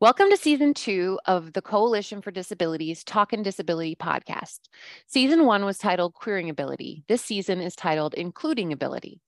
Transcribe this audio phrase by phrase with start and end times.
[0.00, 4.60] Welcome to season two of the Coalition for Disabilities Talk and Disability podcast.
[5.08, 7.02] Season one was titled Queering Ability.
[7.08, 9.20] This season is titled Including Ability.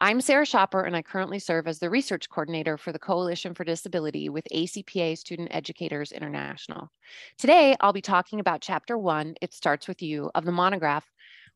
[0.00, 3.62] I'm Sarah Schoper, and I currently serve as the research coordinator for the Coalition for
[3.62, 6.90] Disability with ACPA Student Educators International.
[7.38, 11.06] Today, I'll be talking about chapter one, It Starts With You, of the monograph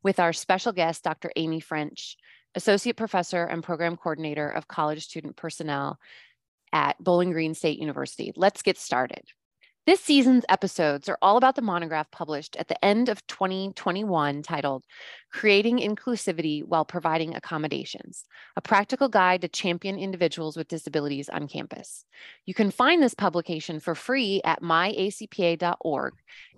[0.05, 1.33] with our special guest, Dr.
[1.35, 2.17] Amy French,
[2.55, 5.99] Associate Professor and Program Coordinator of College Student Personnel
[6.73, 8.33] at Bowling Green State University.
[8.37, 9.23] Let's get started.
[9.87, 14.85] This season's episodes are all about the monograph published at the end of 2021 titled
[15.33, 22.05] Creating Inclusivity While Providing Accommodations, a practical guide to champion individuals with disabilities on campus.
[22.45, 26.13] You can find this publication for free at myacpa.org,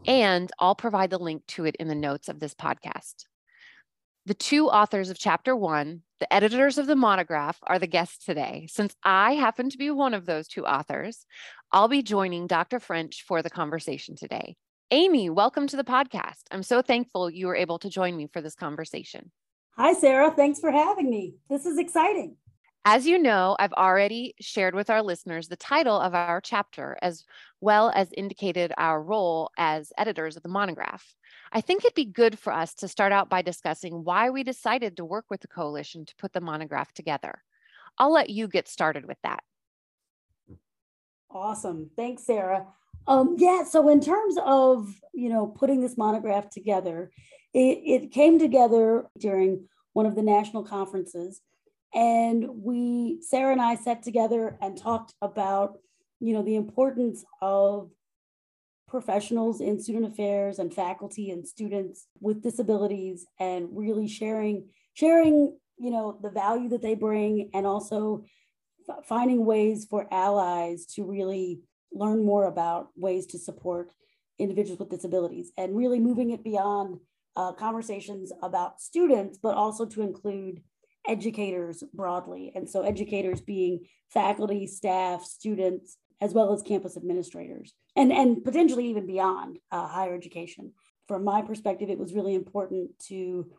[0.07, 3.24] and I'll provide the link to it in the notes of this podcast.
[4.27, 8.68] The two authors of chapter one, the editors of the monograph, are the guests today.
[8.70, 11.26] Since I happen to be one of those two authors,
[11.73, 12.79] I'll be joining Dr.
[12.79, 14.54] French for the conversation today.
[14.92, 16.42] Amy, welcome to the podcast.
[16.52, 19.32] I'm so thankful you were able to join me for this conversation.
[19.76, 20.30] Hi, Sarah.
[20.30, 21.34] Thanks for having me.
[21.51, 22.36] This is exciting.
[22.85, 27.25] As you know, I've already shared with our listeners the title of our chapter, as
[27.61, 31.15] well as indicated our role as editors of the monograph.
[31.53, 34.97] I think it'd be good for us to start out by discussing why we decided
[34.97, 37.45] to work with the coalition to put the monograph together.
[37.99, 39.45] I'll let you get started with that.
[41.30, 41.91] Awesome.
[41.95, 42.66] Thanks, Sarah.
[43.07, 47.13] Um, yeah, so in terms of, you know, putting this monograph together,
[47.55, 51.41] it, it came together during one of the national conferences.
[51.95, 55.79] And we, Sarah and I sat together and talked about,
[56.21, 57.90] you know, the importance of
[58.93, 65.91] professionals in student affairs and faculty and students with disabilities and really sharing sharing you
[65.91, 68.22] know the value that they bring and also
[68.87, 73.91] f- finding ways for allies to really learn more about ways to support
[74.38, 76.98] individuals with disabilities and really moving it beyond
[77.34, 80.62] uh, conversations about students but also to include
[81.06, 83.80] educators broadly and so educators being
[84.10, 90.14] faculty staff students as well as campus administrators and, and potentially even beyond uh, higher
[90.14, 90.72] education.
[91.08, 93.50] From my perspective, it was really important to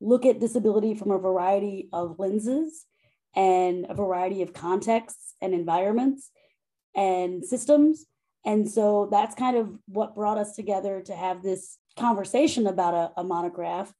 [0.00, 2.86] look at disability from a variety of lenses
[3.34, 6.30] and a variety of contexts and environments
[6.94, 8.06] and systems.
[8.44, 13.20] And so that's kind of what brought us together to have this conversation about a,
[13.20, 13.92] a monograph.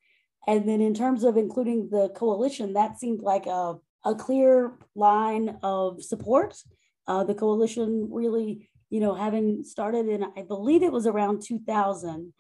[0.47, 5.59] And then in terms of including the coalition, that seemed like a, a clear line
[5.62, 6.56] of support
[7.06, 12.33] uh, the coalition really, you know, having started in, I believe it was around 2000,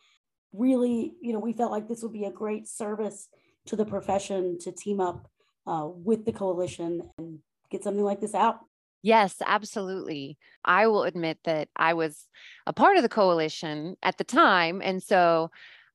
[0.52, 3.28] really, you know, we felt like this would be a great service
[3.66, 5.28] to the profession to team up
[5.66, 7.38] uh, with the coalition and
[7.70, 8.60] get something like this out.
[9.02, 10.38] Yes, absolutely.
[10.64, 12.26] I will admit that I was
[12.66, 14.80] a part of the coalition at the time.
[14.82, 15.50] And so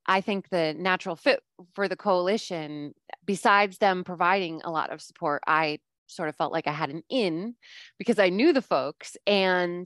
[0.10, 1.42] I think the natural fit
[1.76, 6.66] for the coalition, besides them providing a lot of support, I sort of felt like
[6.66, 7.54] I had an in
[8.00, 9.86] because I knew the folks and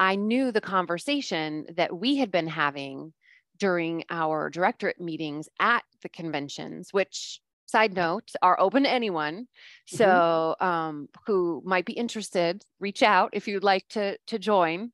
[0.00, 3.12] I knew the conversation that we had been having
[3.56, 9.96] during our directorate meetings at the conventions, which side note are open to anyone mm-hmm.
[9.96, 14.92] so um, who might be interested reach out if you'd like to to join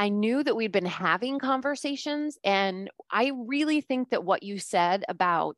[0.00, 5.04] i knew that we'd been having conversations and i really think that what you said
[5.08, 5.56] about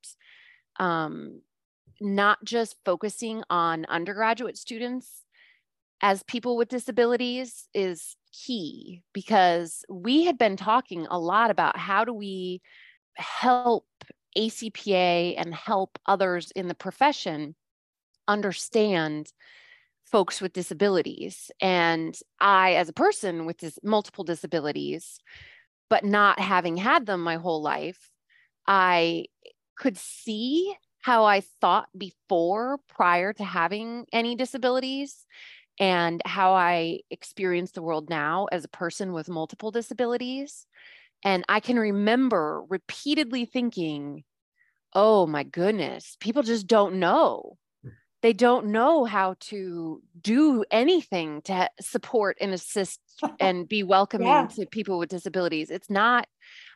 [0.79, 1.41] um,
[2.01, 5.25] not just focusing on undergraduate students
[6.03, 12.05] as people with disabilities is key because we had been talking a lot about how
[12.05, 12.61] do we
[13.15, 13.87] help
[14.37, 17.55] ACPA and help others in the profession
[18.27, 19.33] understand
[20.13, 21.51] folks with disabilities.
[21.61, 25.19] And I, as a person with this multiple disabilities,
[25.89, 28.11] but not having had them my whole life,
[28.67, 29.27] I
[29.77, 35.27] could see how I thought before prior to having any disabilities
[35.81, 40.67] and how I experience the world now as a person with multiple disabilities.
[41.25, 44.25] And I can remember repeatedly thinking,
[44.95, 47.57] oh my goodness, people just don't know
[48.23, 53.01] they don't know how to do anything to support and assist
[53.41, 54.47] and be welcoming yeah.
[54.47, 55.71] to people with disabilities.
[55.71, 56.27] It's not,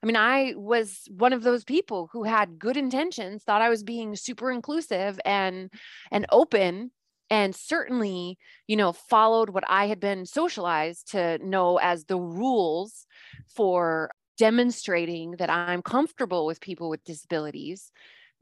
[0.02, 3.84] I mean, I was one of those people who had good intentions, thought I was
[3.84, 5.70] being super inclusive and
[6.10, 6.90] and open
[7.28, 8.38] and certainly,
[8.68, 13.06] you know, followed what I had been socialized to know as the rules
[13.48, 17.90] for demonstrating that I'm comfortable with people with disabilities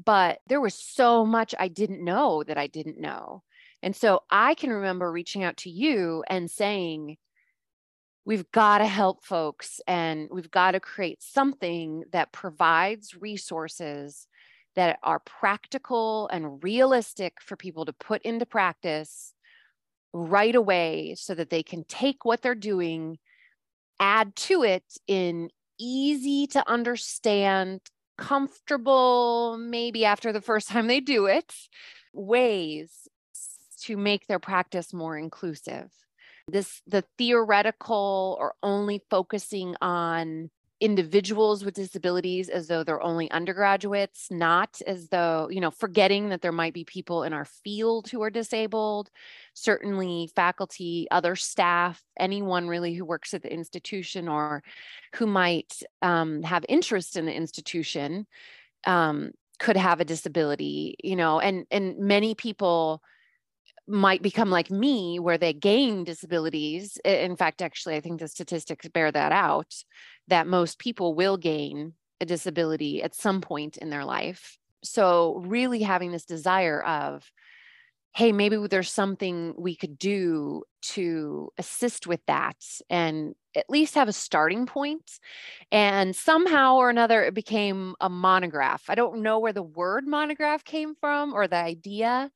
[0.02, 3.43] but there was so much I didn't know that I didn't know.
[3.82, 7.17] And so I can remember reaching out to you and saying,
[8.25, 14.26] we've got to help folks and we've got to create something that provides resources
[14.75, 19.35] that are practical and realistic for people to put into practice
[20.12, 23.19] right away so that they can take what they're doing,
[24.00, 27.81] add to it in easy to understand,
[28.16, 31.52] comfortable, maybe after the first time they do it,
[32.12, 33.08] ways
[33.82, 35.90] to make their practice more inclusive.
[36.49, 40.50] This the theoretical or only focusing on
[40.81, 46.43] individuals with disabilities as though they're only undergraduates, not as though, you know, forgetting that
[46.43, 49.11] there might be people in our field who are disabled,
[49.55, 54.62] certainly faculty, other staff, anyone really who works at the institution or
[55.15, 58.26] who might um, have interest in the institution
[58.87, 63.00] um, could have a disability, you know, and and many people
[63.87, 68.89] might become like me where they gain disabilities in fact actually i think the statistics
[68.89, 69.75] bear that out
[70.29, 74.59] that most people will gain a disability at some point in their life.
[74.83, 77.31] So really having this desire of
[78.17, 82.55] hey maybe there's something we could do to assist with that
[82.89, 85.19] and at least have a starting point.
[85.73, 88.85] And somehow or another it became a monograph.
[88.89, 92.31] I don't know where the word monograph came from or the idea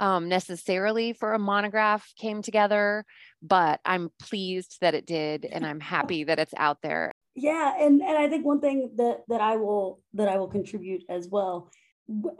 [0.00, 3.04] um, necessarily for a monograph came together,
[3.42, 7.12] but I'm pleased that it did, and I'm happy that it's out there.
[7.34, 11.02] Yeah, and and I think one thing that that I will that I will contribute
[11.08, 11.70] as well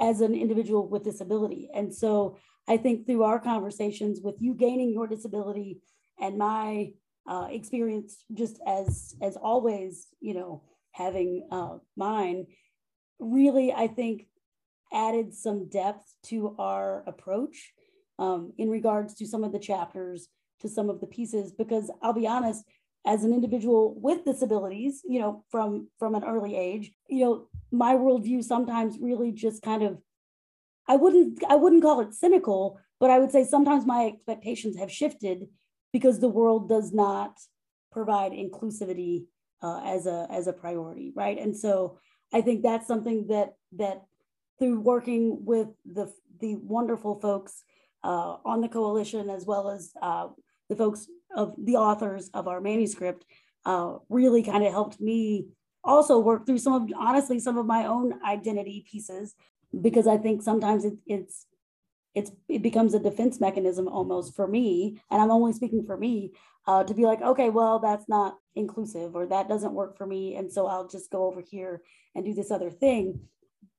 [0.00, 2.36] as an individual with disability, and so
[2.68, 5.80] I think through our conversations with you gaining your disability
[6.20, 6.92] and my
[7.26, 10.62] uh, experience, just as as always, you know,
[10.92, 12.46] having uh, mine,
[13.18, 14.26] really, I think
[14.92, 17.72] added some depth to our approach
[18.18, 20.28] um, in regards to some of the chapters,
[20.60, 22.64] to some of the pieces, because I'll be honest,
[23.04, 27.94] as an individual with disabilities, you know, from from an early age, you know, my
[27.94, 29.98] worldview sometimes really just kind of,
[30.86, 34.90] I wouldn't I wouldn't call it cynical, but I would say sometimes my expectations have
[34.90, 35.48] shifted
[35.92, 37.38] because the world does not
[37.90, 39.26] provide inclusivity
[39.62, 41.38] uh, as a as a priority, right?
[41.38, 41.98] And so
[42.32, 44.04] I think that's something that that
[44.62, 47.64] through working with the, the wonderful folks
[48.04, 50.28] uh, on the coalition, as well as uh,
[50.68, 53.24] the folks of the authors of our manuscript,
[53.66, 55.48] uh, really kind of helped me
[55.82, 59.34] also work through some of, honestly, some of my own identity pieces,
[59.80, 61.46] because I think sometimes it, it's,
[62.14, 66.34] it's, it becomes a defense mechanism almost for me, and I'm only speaking for me,
[66.68, 70.36] uh, to be like, okay, well, that's not inclusive or that doesn't work for me.
[70.36, 71.82] And so I'll just go over here
[72.14, 73.22] and do this other thing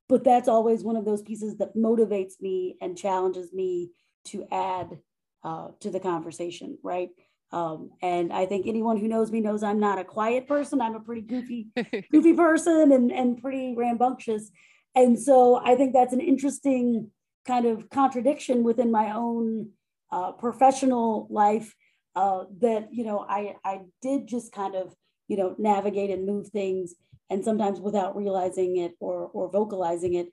[0.10, 3.92] but that's always one of those pieces that motivates me and challenges me
[4.26, 5.00] to add
[5.44, 7.10] uh, to the conversation, right?
[7.52, 10.82] Um, and I think anyone who knows me knows I'm not a quiet person.
[10.82, 11.68] I'm a pretty goofy,
[12.12, 14.50] goofy person and, and pretty rambunctious.
[14.96, 17.12] And so I think that's an interesting
[17.46, 19.70] kind of contradiction within my own
[20.12, 21.76] uh, professional life
[22.16, 24.96] uh, that, you know, I, I did just kind of,
[25.34, 26.94] you know, navigate and move things
[27.32, 30.28] and sometimes without realizing it or or vocalizing it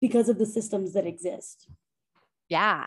[0.00, 1.68] because of the systems that exist.
[2.48, 2.86] Yeah.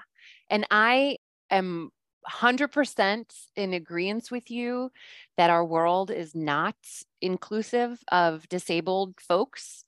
[0.49, 1.17] And i
[1.49, 1.91] am
[2.29, 3.25] 100%
[3.55, 4.91] in agreement with you
[5.37, 6.75] that our world is not
[7.21, 9.85] inclusive of disabled folks.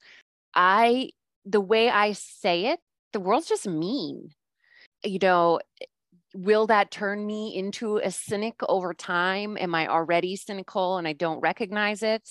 [0.53, 1.11] I
[1.45, 2.79] the way i say it
[3.11, 4.31] the world's just mean.
[5.03, 5.59] You know
[6.35, 9.57] will that turn me into a cynic over time?
[9.57, 12.29] Am I already cynical and I don't recognize it?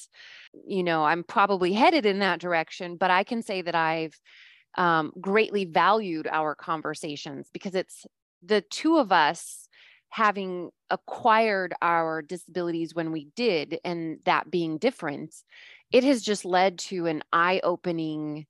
[0.67, 4.15] You know, I'm probably headed in that direction, but I can say that I've
[4.77, 8.05] um, greatly valued our conversations because it's
[8.45, 9.69] the two of us
[10.11, 15.35] having acquired our disabilities when we did and that being different.
[15.91, 18.47] It has just led to an eye opening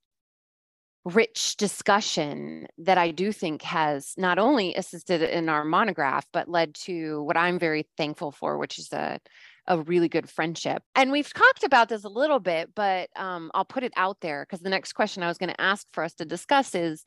[1.05, 6.75] rich discussion that I do think has not only assisted in our monograph, but led
[6.77, 9.21] to what I'm very thankful for, which is a,
[9.67, 10.83] a really good friendship.
[10.95, 14.47] And we've talked about this a little bit, but um, I'll put it out there
[14.49, 17.05] because the next question I was going to ask for us to discuss is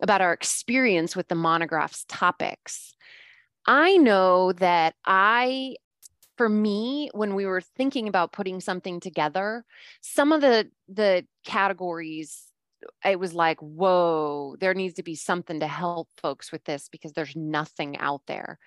[0.00, 2.94] about our experience with the monograph's topics.
[3.66, 5.76] I know that I
[6.36, 9.64] for me when we were thinking about putting something together
[10.02, 12.45] some of the the categories
[13.04, 17.12] it was like, whoa, there needs to be something to help folks with this because
[17.12, 18.58] there's nothing out there.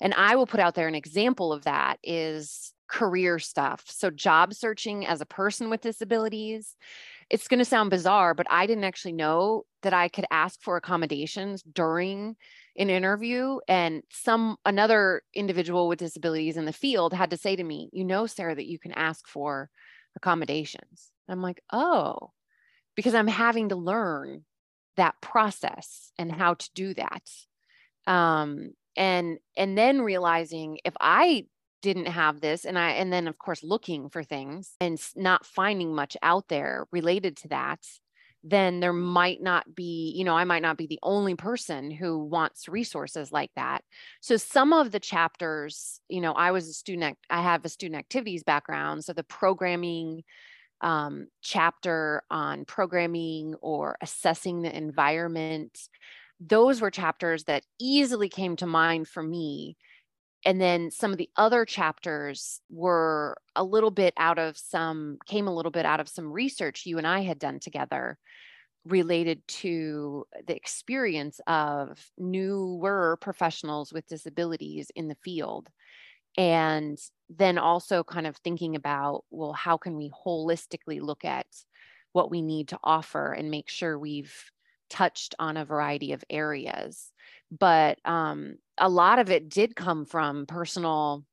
[0.00, 3.84] And I will put out there an example of that is career stuff.
[3.86, 6.76] So, job searching as a person with disabilities.
[7.30, 10.76] It's going to sound bizarre, but I didn't actually know that I could ask for
[10.76, 12.36] accommodations during
[12.76, 17.62] an interview and some another individual with disabilities in the field had to say to
[17.62, 19.70] me you know sarah that you can ask for
[20.16, 22.32] accommodations i'm like oh
[22.94, 24.44] because i'm having to learn
[24.96, 27.22] that process and how to do that
[28.06, 31.46] um, and and then realizing if i
[31.82, 35.94] didn't have this and i and then of course looking for things and not finding
[35.94, 37.80] much out there related to that
[38.44, 42.18] then there might not be, you know, I might not be the only person who
[42.18, 43.82] wants resources like that.
[44.20, 47.98] So some of the chapters, you know, I was a student, I have a student
[47.98, 49.02] activities background.
[49.02, 50.24] So the programming
[50.80, 55.78] um, chapter on programming or assessing the environment,
[56.40, 59.76] those were chapters that easily came to mind for me.
[60.44, 65.48] And then some of the other chapters were a little bit out of some came
[65.48, 68.18] a little bit out of some research you and i had done together
[68.84, 75.70] related to the experience of newer professionals with disabilities in the field
[76.36, 76.98] and
[77.30, 81.46] then also kind of thinking about well how can we holistically look at
[82.12, 84.32] what we need to offer and make sure we've
[84.88, 87.10] touched on a variety of areas.
[87.50, 91.24] But um, a lot of it did come from personal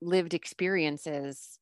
[0.00, 1.58] lived experiences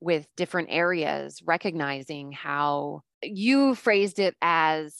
[0.00, 4.94] with different areas, recognizing how you phrased it as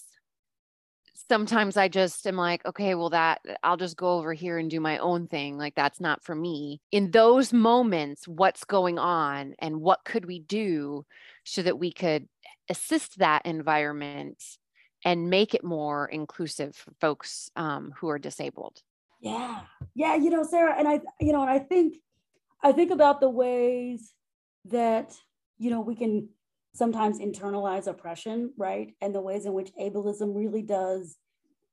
[1.28, 4.80] sometimes I just am like, okay, well, that I'll just go over here and do
[4.80, 5.59] my own thing.
[5.59, 6.80] Like, that's not for me.
[6.92, 11.04] In those moments, what's going on and what could we do
[11.45, 12.28] so that we could
[12.68, 14.42] assist that environment
[15.04, 18.80] and make it more inclusive for folks um, who are disabled.
[19.21, 19.61] Yeah.
[19.95, 20.16] Yeah.
[20.16, 21.99] You know, Sarah, and I, you know, and I think,
[22.62, 24.12] I think about the ways
[24.66, 25.14] that,
[25.59, 26.28] you know, we can
[26.76, 28.95] sometimes internalize oppression, right?
[29.00, 31.16] And the ways in which ableism really does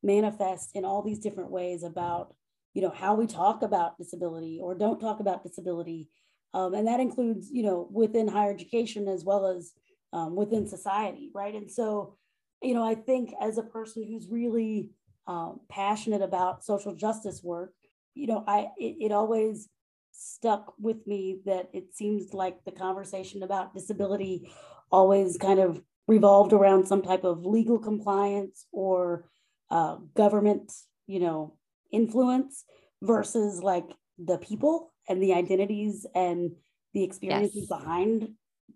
[0.01, 2.35] manifest in all these different ways about,
[2.73, 6.09] you know, how we talk about disability or don't talk about disability.
[6.53, 9.73] Um, and that includes, you know, within higher education as well as
[10.13, 11.55] um, within society, right?
[11.55, 12.17] And so,
[12.61, 14.91] you know, I think as a person who's really
[15.27, 17.73] um, passionate about social justice work,
[18.13, 19.69] you know, I it, it always
[20.11, 24.47] stuck with me that it seems like the conversation about disability
[24.93, 29.25] always kind of revolved around some type of legal compliance or
[29.71, 30.71] uh, government,
[31.07, 31.57] you know,
[31.91, 32.63] influence
[33.01, 36.51] versus like the people and the identities and
[36.93, 37.79] the experiences yes.
[37.79, 38.29] behind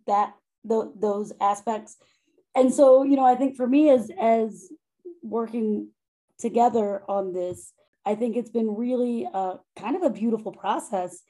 [0.08, 0.34] that
[0.68, 1.98] th- those aspects
[2.56, 4.70] and so you know i think for me as as
[5.22, 5.90] working
[6.40, 7.74] together on this
[8.06, 11.22] i think it's been really a, kind of a beautiful process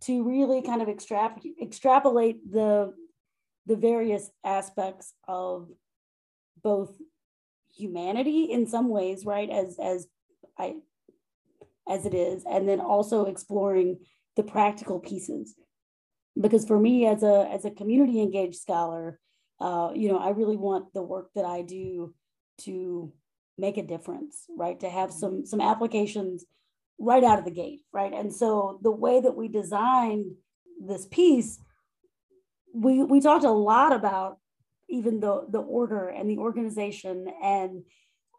[0.00, 2.92] to really kind of extrap- extrapolate the
[3.66, 5.68] the various aspects of
[6.62, 6.92] both
[7.74, 10.06] humanity in some ways right as as
[10.58, 10.74] i
[11.88, 13.98] as it is and then also exploring
[14.36, 15.54] the practical pieces
[16.40, 19.18] because for me as a as a community engaged scholar
[19.60, 22.14] uh, you know, I really want the work that I do
[22.62, 23.12] to
[23.56, 24.78] make a difference, right?
[24.80, 26.44] To have some some applications
[26.98, 28.12] right out of the gate, right?
[28.12, 30.32] And so the way that we designed
[30.84, 31.58] this piece,
[32.74, 34.38] we we talked a lot about
[34.90, 37.84] even the the order and the organization and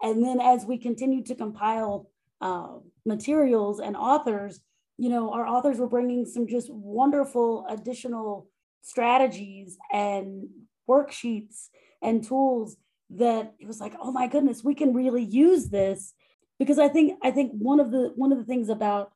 [0.02, 2.10] and then as we continued to compile
[2.42, 2.68] uh,
[3.06, 4.60] materials and authors
[4.98, 8.48] you know our authors were bringing some just wonderful additional
[8.82, 10.48] strategies and
[10.88, 11.70] worksheets
[12.02, 12.78] and tools
[13.10, 16.14] that it was like oh my goodness we can really use this.
[16.60, 19.12] Because i think i think one of the one of the things about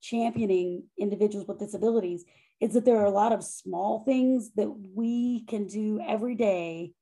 [0.00, 2.24] championing individuals with disabilities
[2.60, 6.92] is that there are a lot of small things that we can do every day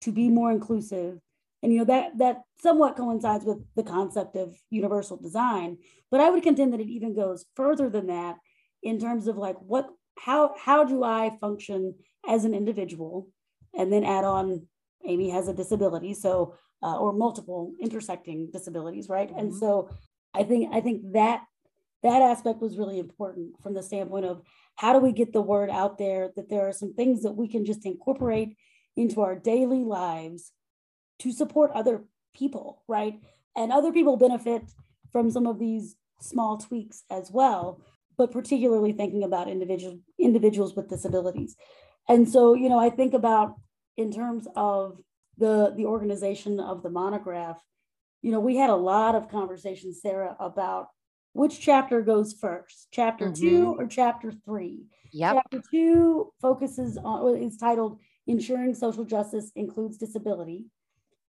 [0.00, 1.18] to be more inclusive
[1.62, 5.76] and you know that that somewhat coincides with the concept of universal design
[6.10, 8.36] but i would contend that it even goes further than that
[8.82, 11.94] in terms of like what how how do i function
[12.28, 13.28] as an individual,
[13.76, 14.66] and then add on
[15.04, 19.28] Amy has a disability, so uh, or multiple intersecting disabilities, right?
[19.28, 19.38] Mm-hmm.
[19.38, 19.90] And so
[20.34, 21.42] I think I think that
[22.02, 24.42] that aspect was really important from the standpoint of
[24.76, 27.48] how do we get the word out there that there are some things that we
[27.48, 28.56] can just incorporate
[28.96, 30.52] into our daily lives
[31.20, 33.20] to support other people, right?
[33.56, 34.62] And other people benefit
[35.10, 37.80] from some of these small tweaks as well,
[38.16, 41.56] but particularly thinking about individual individuals with disabilities.
[42.08, 43.54] And so, you know, I think about
[43.96, 45.00] in terms of
[45.36, 47.58] the the organization of the monograph,
[48.22, 50.88] you know, we had a lot of conversations, Sarah, about
[51.38, 53.40] which chapter goes first, chapter mm-hmm.
[53.40, 54.86] two or chapter three.
[55.12, 55.34] Yep.
[55.36, 60.66] Chapter two focuses on is titled Ensuring Social Justice Includes Disability.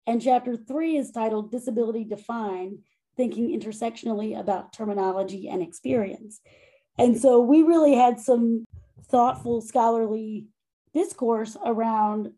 [0.07, 2.79] And chapter three is titled Disability Defined,
[3.17, 6.39] thinking intersectionally about terminology and experience.
[6.97, 8.63] And so we really had some
[9.11, 10.47] thoughtful scholarly
[10.93, 12.31] discourse around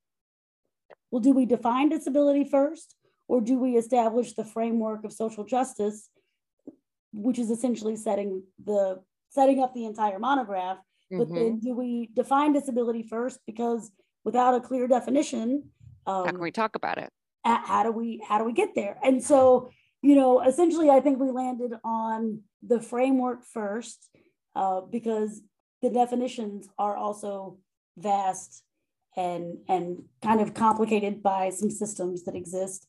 [1.11, 2.95] well, do we define disability first,
[3.27, 6.09] or do we establish the framework of social justice,
[7.13, 10.77] which is essentially setting the setting up the entire monograph?
[11.11, 11.17] Mm-hmm.
[11.19, 11.67] But then mm-hmm.
[11.67, 13.39] do we define disability first?
[13.45, 13.91] Because
[14.23, 15.69] without a clear definition,
[16.05, 17.11] um, how can we talk about it?
[17.45, 18.97] How do we how do we get there?
[19.03, 24.09] And so, you know, essentially, I think we landed on the framework first
[24.55, 25.41] uh, because
[25.81, 27.57] the definitions are also
[27.97, 28.63] vast
[29.15, 32.87] and and kind of complicated by some systems that exist,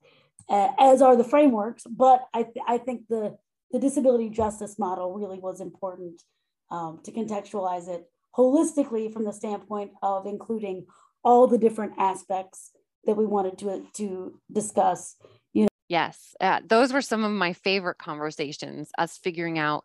[0.49, 1.85] uh, as are the frameworks.
[1.89, 3.37] But I th- I think the
[3.73, 6.23] the disability justice model really was important
[6.71, 10.87] um, to contextualize it holistically from the standpoint of including
[11.25, 12.71] all the different aspects
[13.05, 15.17] that we wanted to to discuss.
[15.53, 15.69] You know.
[15.89, 18.91] Yes, uh, those were some of my favorite conversations.
[18.99, 19.85] Us figuring out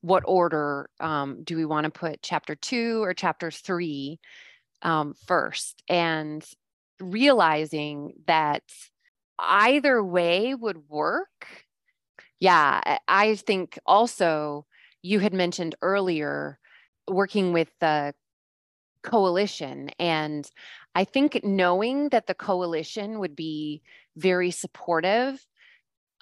[0.00, 4.20] what order um, do we want to put chapter two or chapter three
[4.82, 6.44] um, first, and
[7.00, 8.62] realizing that
[9.38, 11.65] either way would work.
[12.40, 14.66] Yeah, I think also
[15.02, 16.58] you had mentioned earlier
[17.08, 18.14] working with the
[19.02, 20.50] coalition and
[20.94, 23.82] I think knowing that the coalition would be
[24.16, 25.46] very supportive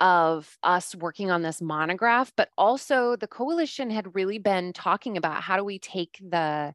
[0.00, 5.42] of us working on this monograph, but also the coalition had really been talking about
[5.42, 6.74] how do we take the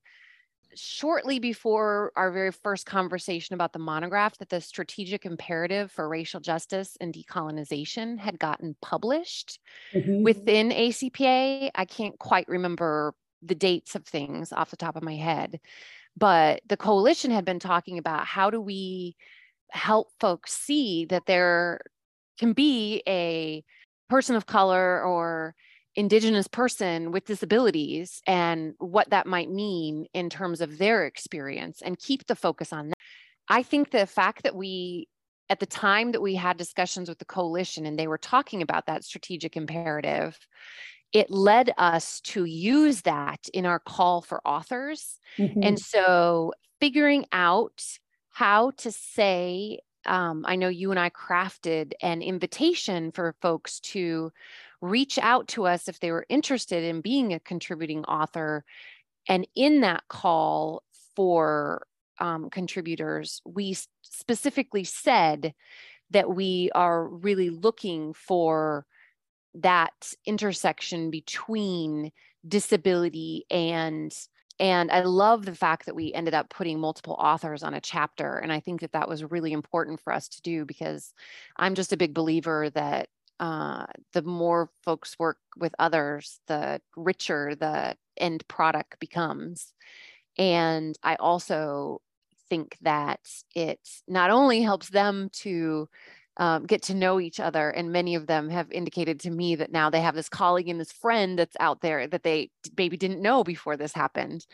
[0.76, 6.40] shortly before our very first conversation about the monograph that the strategic imperative for racial
[6.40, 9.60] justice and decolonization had gotten published
[9.94, 10.24] mm-hmm.
[10.24, 11.72] within ACPA.
[11.74, 15.60] I can't quite remember the dates of things off the top of my head.
[16.18, 19.16] But the coalition had been talking about how do we
[19.72, 21.82] help folks see that there
[22.38, 23.64] can be a
[24.10, 25.56] person of color or
[26.00, 32.00] indigenous person with disabilities and what that might mean in terms of their experience and
[32.00, 32.98] keep the focus on that.
[33.50, 35.10] I think the fact that we
[35.50, 38.86] at the time that we had discussions with the coalition and they were talking about
[38.86, 40.40] that strategic imperative
[41.12, 45.18] it led us to use that in our call for authors.
[45.38, 45.64] Mm-hmm.
[45.64, 47.84] And so figuring out
[48.30, 54.32] how to say, um, I know you and I crafted an invitation for folks to
[54.82, 58.64] reach out to us if they were interested in being a contributing author.
[59.28, 60.84] And in that call
[61.16, 61.86] for
[62.20, 65.54] um, contributors, we specifically said
[66.12, 68.86] that we are really looking for
[69.56, 72.12] that intersection between
[72.48, 74.16] disability and
[74.60, 78.38] and i love the fact that we ended up putting multiple authors on a chapter
[78.38, 81.14] and i think that that was really important for us to do because
[81.58, 83.10] i'm just a big believer that
[83.40, 89.74] uh, the more folks work with others the richer the end product becomes
[90.38, 92.02] and i also
[92.50, 93.20] think that
[93.56, 95.88] it not only helps them to
[96.40, 97.70] um, get to know each other.
[97.70, 100.80] And many of them have indicated to me that now they have this colleague and
[100.80, 104.48] this friend that's out there that they maybe didn't know before this happened.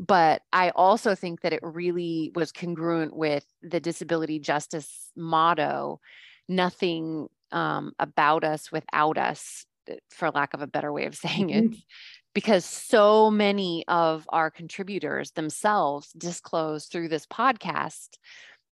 [0.00, 6.00] But I also think that it really was congruent with the disability justice motto
[6.48, 11.50] nothing um, about us without us, uh, for lack of a better way of saying
[11.50, 11.64] it.
[11.64, 11.80] Mm-hmm.
[12.34, 18.18] Because so many of our contributors themselves disclose through this podcast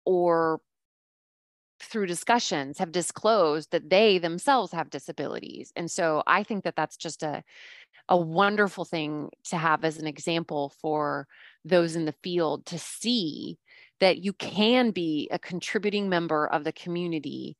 [0.06, 0.60] or
[1.82, 6.96] through discussions have disclosed that they themselves have disabilities and so i think that that's
[6.96, 7.42] just a
[8.08, 11.26] a wonderful thing to have as an example for
[11.64, 13.56] those in the field to see
[14.00, 17.56] that you can be a contributing member of the community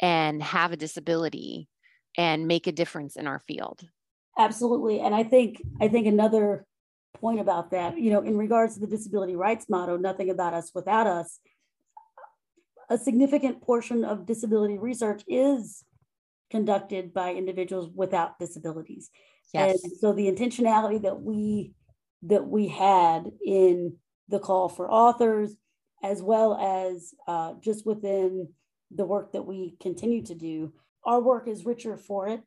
[0.00, 1.68] and have a disability
[2.16, 3.80] and make a difference in our field
[4.38, 6.66] absolutely and i think i think another
[7.14, 10.70] point about that you know in regards to the disability rights motto nothing about us
[10.74, 11.40] without us
[12.90, 15.84] a significant portion of disability research is
[16.50, 19.10] conducted by individuals without disabilities.
[19.52, 19.82] Yes.
[19.82, 21.72] And so the intentionality that we
[22.22, 23.96] that we had in
[24.28, 25.54] the call for authors,
[26.02, 28.48] as well as uh, just within
[28.94, 30.72] the work that we continue to do,
[31.04, 32.42] our work is richer for it.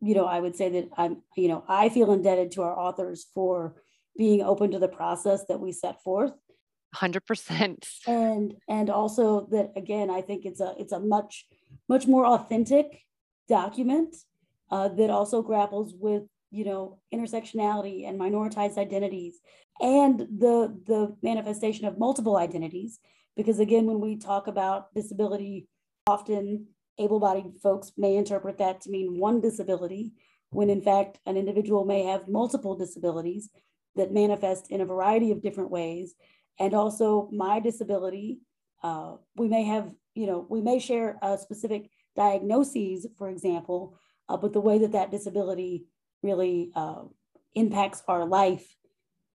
[0.00, 3.26] You know, I would say that I'm, you know, I feel indebted to our authors
[3.34, 3.74] for
[4.16, 6.32] being open to the process that we set forth.
[6.96, 11.44] 100% and and also that again i think it's a it's a much
[11.86, 13.02] much more authentic
[13.46, 14.16] document
[14.70, 19.38] uh, that also grapples with you know intersectionality and minoritized identities
[19.80, 22.98] and the the manifestation of multiple identities.
[23.36, 25.68] Because again when we talk about disability
[26.08, 26.66] often
[26.98, 30.12] able bodied folks may interpret that to mean one disability,
[30.50, 33.50] when in fact, an individual may have multiple disabilities
[33.96, 36.14] that manifest in a variety of different ways.
[36.58, 38.40] And also, my disability,
[38.82, 44.36] uh, we may have, you know, we may share a specific diagnoses, for example, uh,
[44.36, 45.84] but the way that that disability
[46.22, 47.02] really uh,
[47.54, 48.66] impacts our life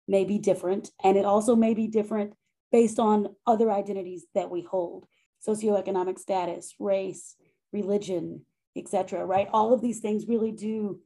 [0.07, 0.89] may be different.
[1.03, 2.33] And it also may be different
[2.71, 5.05] based on other identities that we hold
[5.47, 7.35] socioeconomic status, race,
[7.73, 9.25] religion, etc.
[9.25, 9.47] right?
[9.51, 10.99] All of these things really do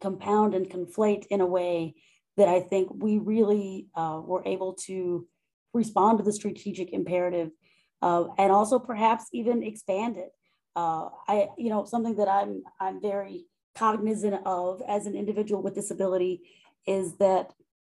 [0.00, 1.94] compound and conflate in a way
[2.36, 5.26] that I think we really uh, were able to
[5.72, 7.50] respond to the strategic imperative
[8.02, 10.32] uh, and also perhaps even expand it.
[10.74, 15.74] Uh, I, you know, something that I'm I'm very cognizant of as an individual with
[15.74, 16.42] disability
[16.86, 17.52] is that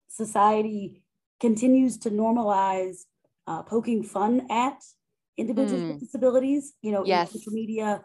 [0.08, 1.02] society
[1.40, 3.06] continues to normalize
[3.48, 4.84] uh, poking fun at
[5.38, 5.88] individuals mm.
[5.90, 7.32] with disabilities, you know, yes.
[7.32, 8.04] in social media,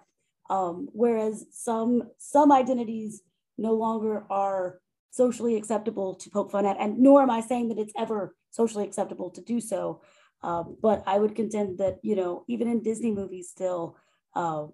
[0.50, 3.22] um, whereas some some identities
[3.58, 7.78] no longer are socially acceptable to poke fun at, and nor am I saying that
[7.78, 10.02] it's ever socially acceptable to do so.
[10.42, 13.96] Um, but I would contend that you know even in Disney movies still
[14.34, 14.66] uh,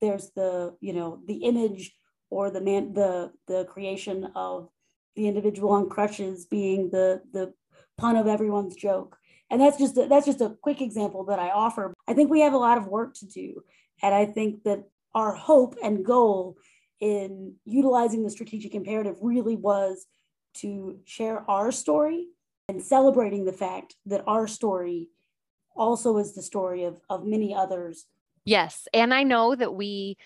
[0.00, 1.94] there's the you know the image
[2.30, 4.68] or the man the the creation of
[5.16, 7.52] the individual on crutches being the the
[7.98, 9.16] pun of everyone's joke
[9.50, 11.92] and that's just a, that's just a quick example that i offer.
[12.08, 13.62] I think we have a lot of work to do.
[14.02, 16.56] And i think that our hope and goal
[17.00, 20.06] in utilizing the strategic imperative really was
[20.54, 22.26] to share our story
[22.68, 25.08] and celebrating the fact that our story
[25.76, 28.06] also is the story of, of many others.
[28.44, 28.86] Yes.
[28.92, 30.16] And i know that we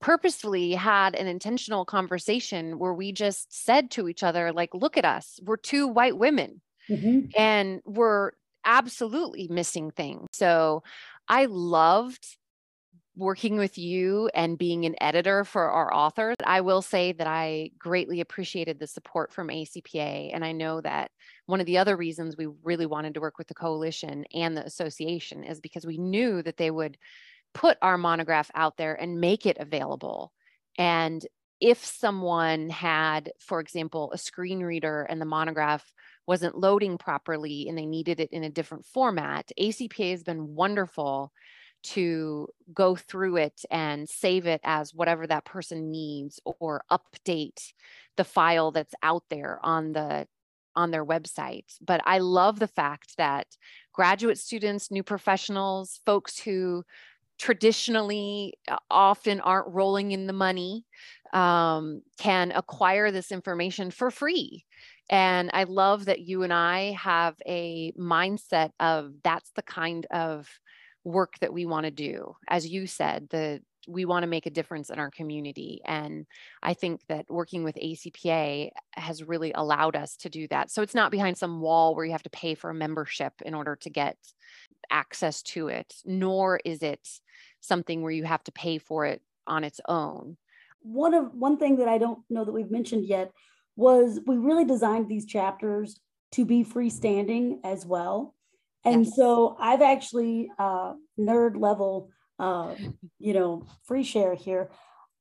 [0.00, 5.04] purposefully had an intentional conversation where we just said to each other like look at
[5.04, 5.40] us.
[5.42, 7.26] We're two white women mm-hmm.
[7.36, 8.32] and we're
[8.64, 10.82] absolutely missing things so
[11.28, 12.36] i loved
[13.16, 17.70] working with you and being an editor for our authors i will say that i
[17.78, 21.10] greatly appreciated the support from acpa and i know that
[21.46, 24.64] one of the other reasons we really wanted to work with the coalition and the
[24.64, 26.96] association is because we knew that they would
[27.54, 30.32] put our monograph out there and make it available.
[30.76, 31.24] And
[31.60, 35.90] if someone had, for example, a screen reader and the monograph
[36.26, 41.32] wasn't loading properly and they needed it in a different format, ACPA has been wonderful
[41.84, 47.72] to go through it and save it as whatever that person needs or update
[48.16, 50.26] the file that's out there on the
[50.76, 53.46] on their website but i love the fact that
[53.92, 56.82] graduate students new professionals folks who
[57.38, 60.84] traditionally uh, often aren't rolling in the money
[61.32, 64.64] um, can acquire this information for free.
[65.10, 70.48] And I love that you and I have a mindset of that's the kind of
[71.04, 72.36] work that we want to do.
[72.48, 75.80] As you said, the we want to make a difference in our community.
[75.84, 76.26] And
[76.62, 80.70] I think that working with ACPA has really allowed us to do that.
[80.70, 83.54] So it's not behind some wall where you have to pay for a membership in
[83.54, 84.16] order to get
[84.90, 87.06] access to it, nor is it
[87.60, 90.36] something where you have to pay for it on its own.
[90.82, 93.32] One of one thing that I don't know that we've mentioned yet
[93.76, 95.98] was we really designed these chapters
[96.32, 98.34] to be freestanding as well.
[98.84, 99.16] And yes.
[99.16, 102.74] so I've actually uh, nerd level, uh,
[103.18, 104.70] you know, free share here.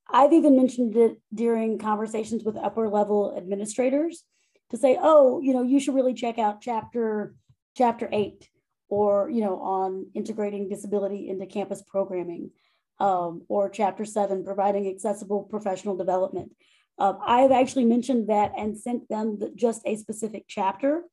[0.10, 4.24] I've even mentioned it during conversations with upper level administrators
[4.72, 7.36] to say, oh, you know, you should really check out chapter
[7.76, 8.50] chapter eight
[8.90, 12.52] or you know on integrating disability into campus programming
[13.00, 16.52] um, or chapter seven providing accessible professional development
[17.00, 21.04] uh, i've actually mentioned that and sent them the, just a specific chapter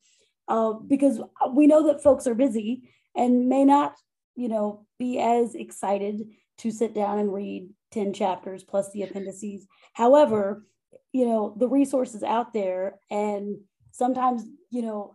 [0.49, 1.21] uh, because
[1.55, 3.95] we know that folks are busy and may not
[4.37, 6.23] you know be as excited
[6.59, 9.67] to sit down and read 10 chapters plus the appendices.
[9.95, 10.65] However
[11.13, 13.59] you know the resources out there and
[13.93, 15.15] sometimes you know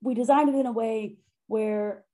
[0.00, 2.04] we designed it in a way where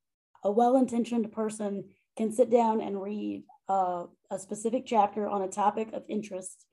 [0.45, 1.85] a well-intentioned person
[2.17, 6.66] can sit down and read uh, a specific chapter on a topic of interest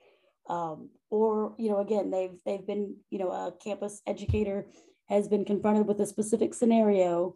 [0.50, 4.66] um, or you know again they've they've been you know a campus educator
[5.08, 7.36] has been confronted with a specific scenario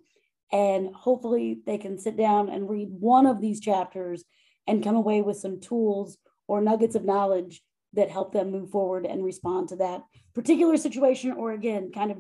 [0.52, 4.24] and hopefully they can sit down and read one of these chapters
[4.66, 6.18] and come away with some tools
[6.48, 7.62] or nuggets of knowledge
[7.94, 12.18] that help them move forward and respond to that particular situation or again kind of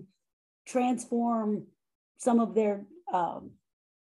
[0.65, 1.65] transform
[2.17, 3.51] some of their um,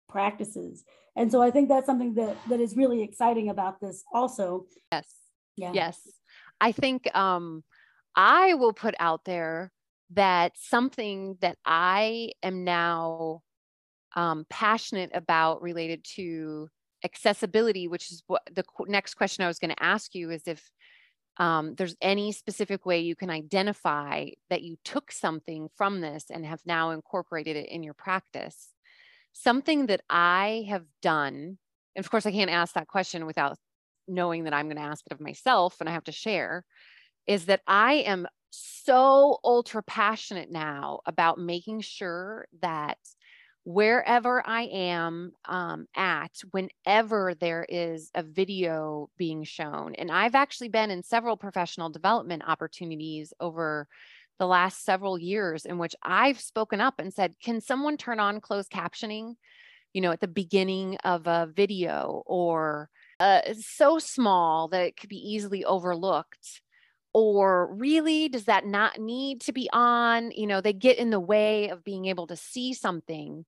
[0.07, 0.83] practices.
[1.15, 4.65] And so I think that's something that that is really exciting about this also.
[4.91, 5.07] Yes.
[5.55, 5.71] Yeah.
[5.73, 5.99] Yes.
[6.61, 7.63] I think um
[8.15, 9.71] I will put out there
[10.11, 13.43] that something that I am now
[14.15, 16.67] um, passionate about related to
[17.03, 20.69] accessibility, which is what the next question I was going to ask you is if
[21.37, 26.45] um, there's any specific way you can identify that you took something from this and
[26.45, 28.69] have now incorporated it in your practice.
[29.31, 31.57] Something that I have done,
[31.95, 33.57] and of course, I can't ask that question without
[34.09, 36.65] knowing that I'm going to ask it of myself and I have to share,
[37.27, 42.97] is that I am so ultra passionate now about making sure that
[43.63, 49.93] wherever I am um, at, whenever there is a video being shown.
[49.95, 53.87] And I've actually been in several professional development opportunities over
[54.39, 58.41] the last several years in which I've spoken up and said, Can someone turn on
[58.41, 59.35] closed captioning?
[59.93, 62.89] You know, at the beginning of a video, or
[63.19, 66.61] uh, so small that it could be easily overlooked
[67.13, 71.19] or really does that not need to be on you know they get in the
[71.19, 73.45] way of being able to see something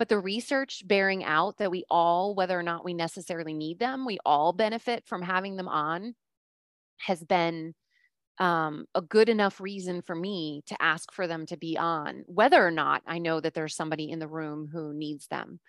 [0.00, 4.06] but the research bearing out that we all, whether or not we necessarily need them,
[4.06, 6.14] we all benefit from having them on
[7.00, 7.74] has been
[8.38, 12.66] um, a good enough reason for me to ask for them to be on, whether
[12.66, 15.60] or not I know that there's somebody in the room who needs them.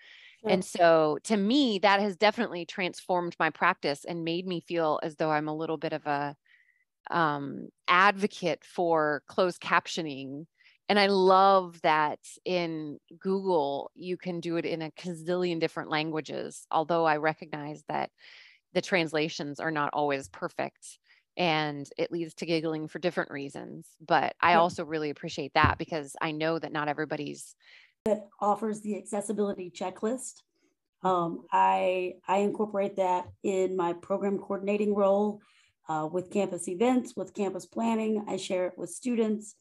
[0.48, 5.16] And so to me, that has definitely transformed my practice and made me feel as
[5.16, 6.36] though I'm a little bit of a
[7.10, 10.46] um, advocate for closed captioning.
[10.90, 16.66] And I love that in Google, you can do it in a gazillion different languages,
[16.72, 18.12] although I recognize that
[18.74, 21.00] the translations are not always perfect
[21.38, 23.88] and it leads to giggling for different reasons.
[24.02, 27.56] But I also really appreciate that because I know that not everybody's
[28.06, 30.42] that offers the accessibility checklist.
[31.04, 35.42] Um, I I incorporate that in my program coordinating role
[35.88, 38.26] uh, with campus events, with campus planning.
[38.28, 39.56] I share it with students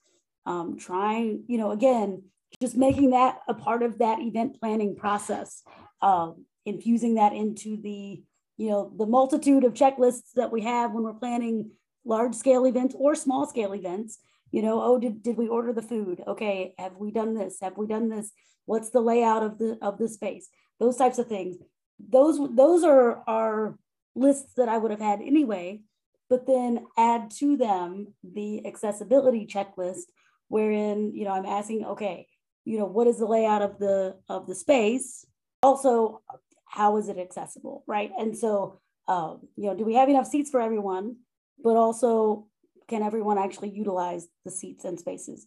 [0.46, 2.22] um, trying, you know, again,
[2.61, 5.62] just making that a part of that event planning process,
[6.03, 8.22] um, infusing that into the,
[8.57, 11.70] you know, the multitude of checklists that we have when we're planning
[12.05, 14.18] large scale events or small scale events.
[14.50, 16.22] You know, oh, did, did we order the food?
[16.26, 17.58] Okay, have we done this?
[17.60, 18.32] Have we done this?
[18.66, 20.48] What's the layout of the of the space?
[20.78, 21.56] Those types of things.
[21.98, 23.78] Those those are are
[24.14, 25.82] lists that I would have had anyway,
[26.28, 30.04] but then add to them the accessibility checklist
[30.50, 32.26] wherein you know i'm asking okay
[32.64, 35.24] you know what is the layout of the of the space
[35.62, 36.20] also
[36.66, 40.50] how is it accessible right and so um, you know do we have enough seats
[40.50, 41.16] for everyone
[41.62, 42.46] but also
[42.90, 45.46] can everyone actually utilize the seats and spaces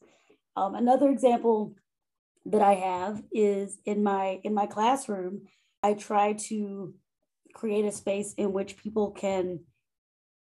[0.56, 1.76] um, another example
[2.46, 5.42] that i have is in my in my classroom
[5.84, 6.94] i try to
[7.54, 9.60] create a space in which people can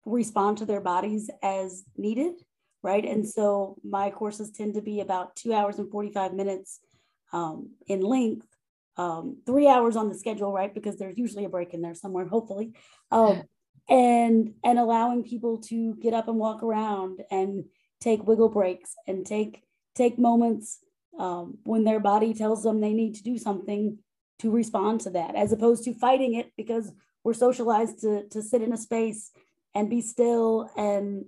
[0.04, 2.34] respond to their bodies as needed
[2.82, 3.04] right?
[3.04, 6.80] And so my courses tend to be about two hours and 45 minutes
[7.32, 8.46] um, in length,
[8.96, 10.72] um, three hours on the schedule, right?
[10.72, 12.72] Because there's usually a break in there somewhere, hopefully.
[13.10, 13.44] Um,
[13.88, 17.64] and and allowing people to get up and walk around and
[18.00, 19.62] take wiggle breaks and take
[19.94, 20.78] take moments
[21.18, 23.98] um, when their body tells them they need to do something
[24.38, 26.92] to respond to that, as opposed to fighting it because
[27.24, 29.30] we're socialized to to sit in a space
[29.74, 31.24] and be still and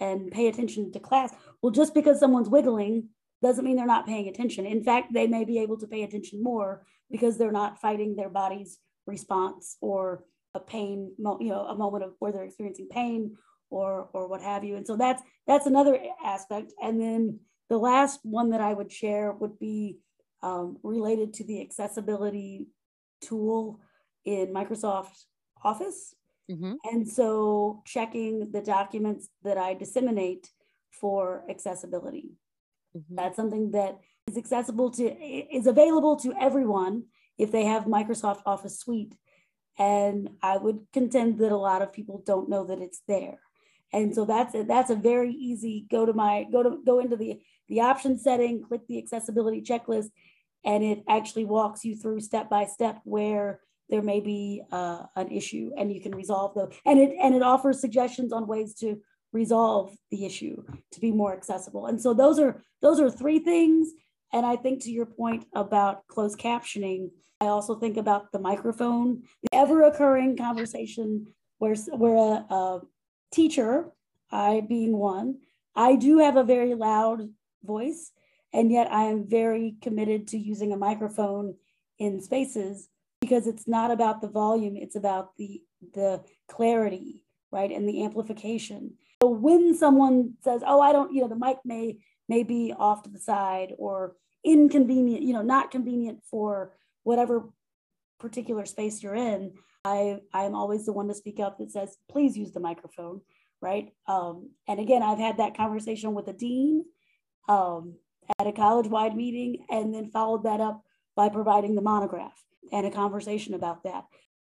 [0.00, 1.32] and pay attention to class.
[1.60, 3.08] Well, just because someone's wiggling
[3.42, 4.66] doesn't mean they're not paying attention.
[4.66, 8.28] In fact, they may be able to pay attention more because they're not fighting their
[8.28, 13.36] body's response or a pain, you know, a moment of where they're experiencing pain
[13.70, 14.76] or or what have you.
[14.76, 16.72] And so that's that's another aspect.
[16.82, 19.98] And then the last one that I would share would be
[20.42, 22.66] um, related to the accessibility
[23.20, 23.80] tool
[24.24, 25.24] in Microsoft
[25.64, 26.14] Office.
[26.50, 26.74] Mm-hmm.
[26.84, 30.50] And so checking the documents that I disseminate
[30.90, 32.32] for accessibility.
[32.96, 33.14] Mm-hmm.
[33.14, 37.04] That's something that is accessible to, is available to everyone
[37.38, 39.14] if they have Microsoft Office Suite.
[39.78, 43.38] And I would contend that a lot of people don't know that it's there.
[43.92, 47.16] And so that's a, that's a very easy go to my go to go into
[47.16, 50.10] the the option setting, click the accessibility checklist,
[50.64, 55.30] and it actually walks you through step by step where there may be uh, an
[55.30, 56.72] issue and you can resolve those.
[56.86, 59.00] And it, and it offers suggestions on ways to
[59.32, 61.86] resolve the issue to be more accessible.
[61.86, 63.90] And so those are, those are three things.
[64.32, 67.10] And I think to your point about closed captioning,
[67.42, 71.26] I also think about the microphone, the ever occurring conversation
[71.58, 72.80] where, where a, a
[73.32, 73.90] teacher,
[74.30, 75.38] I being one,
[75.74, 77.28] I do have a very loud
[77.64, 78.12] voice,
[78.52, 81.56] and yet I am very committed to using a microphone
[81.98, 82.88] in spaces
[83.20, 85.62] because it's not about the volume it's about the
[85.94, 88.94] the clarity right and the amplification.
[89.20, 93.02] So when someone says oh i don't you know the mic may may be off
[93.02, 96.72] to the side or inconvenient you know not convenient for
[97.02, 97.48] whatever
[98.18, 99.52] particular space you're in
[99.84, 103.20] I I'm always the one to speak up that says, please use the microphone,
[103.60, 103.92] right?
[104.06, 106.84] Um, and again, I've had that conversation with a dean
[107.48, 107.94] um,
[108.38, 110.82] at a college-wide meeting, and then followed that up
[111.16, 114.04] by providing the monograph and a conversation about that.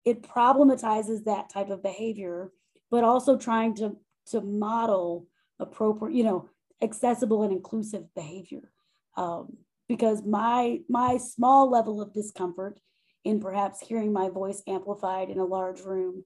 [0.04, 2.50] It problematizes that type of behavior,
[2.90, 3.96] but also trying to
[4.30, 5.26] to model
[5.58, 6.48] appropriate, you know,
[6.80, 8.70] accessible and inclusive behavior.
[9.16, 12.78] Um, because my my small level of discomfort
[13.24, 16.24] in perhaps hearing my voice amplified in a large room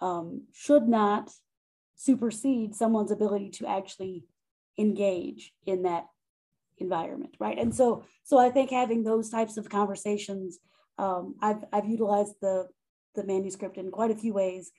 [0.00, 1.30] um, should not
[1.96, 4.24] supersede someone's ability to actually
[4.78, 6.06] engage in that
[6.78, 7.58] environment right?
[7.58, 10.58] And so so i think having those types of conversations
[10.96, 12.68] um, I've, I've utilized the
[13.14, 14.72] the manuscript in quite a few ways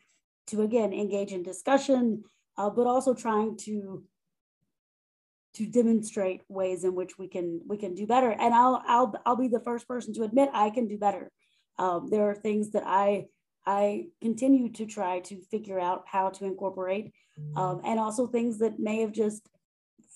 [0.47, 2.23] to again engage in discussion
[2.57, 4.03] uh, but also trying to
[5.55, 8.31] to demonstrate ways in which we can we can do better.
[8.31, 11.31] And i'll i'll i'll be the first person to admit i can do better.
[11.77, 13.25] Um, there are things that i
[13.65, 17.11] i continue to try to figure out how to incorporate
[17.55, 19.49] um, and also things that may have just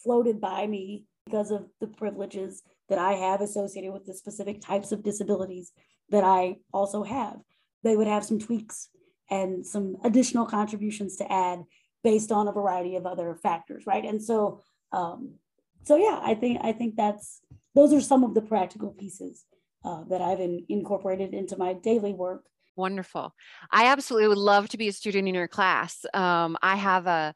[0.03, 4.91] floated by me because of the privileges that i have associated with the specific types
[4.91, 5.71] of disabilities
[6.09, 7.37] that i also have.
[7.83, 8.89] They would have some tweaks
[9.29, 11.63] and some additional contributions to add
[12.03, 14.05] based on a variety of other factors right?
[14.05, 15.35] And so um,
[15.83, 17.41] so yeah, I think I think that's
[17.75, 19.45] those are some of the practical pieces
[19.85, 22.43] uh, that I've in, incorporated into my daily work.
[22.75, 23.33] Wonderful.
[23.71, 26.05] I absolutely would love to be a student in your class.
[26.13, 27.33] Um, I have a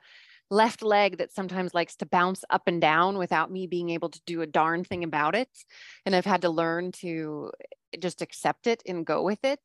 [0.49, 4.21] left leg that sometimes likes to bounce up and down without me being able to
[4.25, 5.49] do a darn thing about it.
[6.05, 7.51] And I've had to learn to
[7.99, 9.59] just accept it and go with it.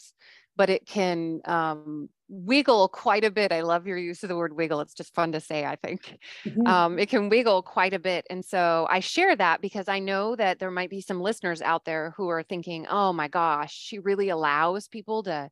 [0.57, 3.53] But it can um, wiggle quite a bit.
[3.53, 4.81] I love your use of the word wiggle.
[4.81, 6.19] It's just fun to say, I think.
[6.45, 6.67] Mm-hmm.
[6.67, 8.27] Um, it can wiggle quite a bit.
[8.29, 11.85] And so I share that because I know that there might be some listeners out
[11.85, 15.49] there who are thinking, oh my gosh, she really allows people to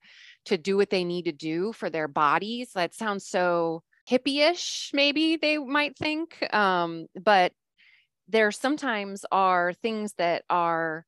[0.46, 2.70] to do what they need to do for their bodies.
[2.74, 6.52] That sounds so hippie-ish, maybe they might think.
[6.54, 7.52] Um, but
[8.28, 11.04] there sometimes are things that are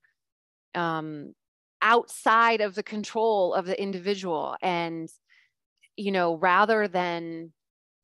[0.75, 1.35] um,
[1.83, 4.57] outside of the control of the individual.
[4.61, 5.09] And
[5.99, 7.53] you know, rather than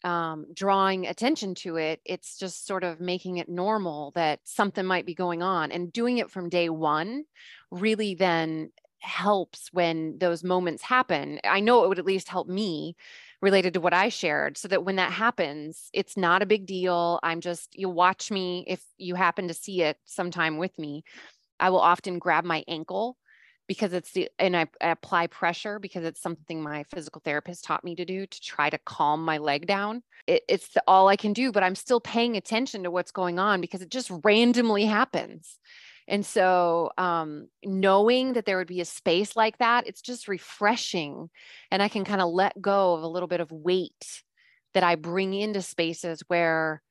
[0.05, 5.07] um, drawing attention to it, it's just sort of making it normal that something might
[5.07, 5.73] be going on.
[5.73, 7.25] And doing it from day one
[7.71, 11.39] really then helps when those moments happen.
[11.45, 12.97] I know it would at least help me
[13.41, 17.21] related to what I shared so that when that happens, it's not a big deal.
[17.23, 21.05] I'm just, you watch me if you happen to see it sometime with me.
[21.61, 23.17] I will often grab my ankle
[23.67, 27.85] because it's the and I, I, apply pressure because it's something my physical therapist taught
[27.85, 30.03] me to do to try to calm my leg down.
[30.27, 33.39] It, it's the, all i can do but i'm still paying attention to what's going
[33.39, 35.59] on because it just randomly happens.
[36.07, 41.31] And so um, knowing that there would be a space like that it's just refreshing
[41.71, 44.23] and i can kind of let go of a little bit of weight
[44.75, 46.83] that i bring into spaces where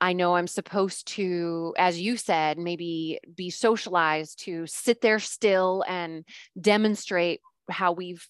[0.00, 5.84] I know I'm supposed to, as you said, maybe be socialized to sit there still
[5.88, 6.24] and
[6.60, 8.26] demonstrate how we've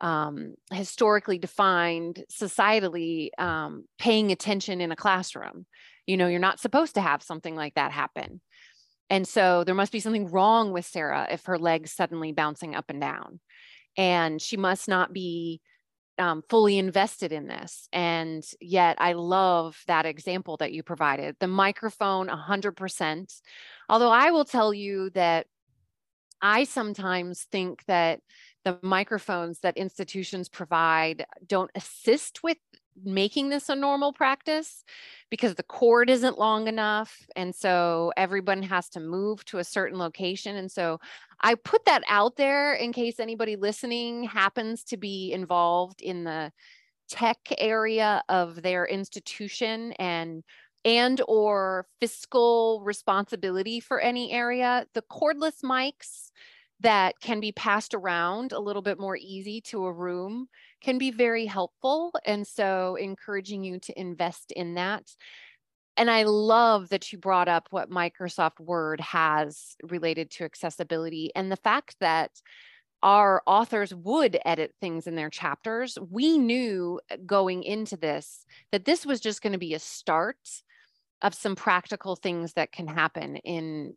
[0.00, 5.66] um, historically defined societally um, paying attention in a classroom.
[6.06, 8.40] You know, you're not supposed to have something like that happen.
[9.10, 12.86] And so there must be something wrong with Sarah if her legs suddenly bouncing up
[12.88, 13.40] and down.
[13.96, 15.60] And she must not be
[16.18, 17.88] um, fully invested in this.
[17.92, 23.40] And yet, I love that example that you provided the microphone 100%.
[23.88, 25.46] Although I will tell you that
[26.42, 28.20] I sometimes think that
[28.64, 32.58] the microphones that institutions provide don't assist with
[33.04, 34.84] making this a normal practice
[35.30, 37.26] because the cord isn't long enough.
[37.36, 40.56] And so everyone has to move to a certain location.
[40.56, 41.00] And so
[41.40, 46.52] I put that out there in case anybody listening happens to be involved in the
[47.08, 50.44] tech area of their institution and
[50.84, 56.30] and or fiscal responsibility for any area the cordless mics
[56.78, 60.48] that can be passed around a little bit more easy to a room
[60.80, 65.04] can be very helpful and so encouraging you to invest in that
[65.96, 71.52] and I love that you brought up what Microsoft Word has related to accessibility and
[71.52, 72.30] the fact that
[73.02, 75.98] our authors would edit things in their chapters.
[76.10, 80.38] We knew uh, going into this that this was just going to be a start
[81.22, 83.94] of some practical things that can happen in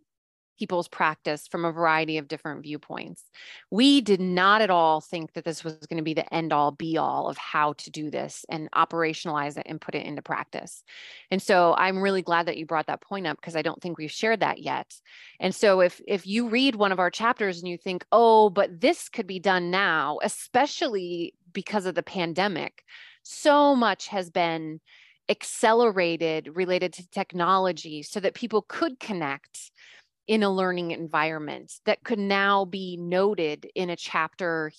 [0.58, 3.24] people's practice from a variety of different viewpoints.
[3.72, 6.72] We did not at all think that this was going to be the end all
[6.72, 10.84] be all of how to do this and operationalize it and put it into practice.
[11.32, 13.98] And so I'm really glad that you brought that point up because I don't think
[13.98, 14.96] we've shared that yet.
[15.40, 18.82] And so if if you read one of our chapters and you think, "Oh, but
[18.82, 22.84] this could be done now," especially because of the pandemic,
[23.24, 24.80] so much has been
[25.30, 29.72] accelerated related to technology so that people could connect
[30.28, 34.72] in a learning environment that could now be noted in a chapter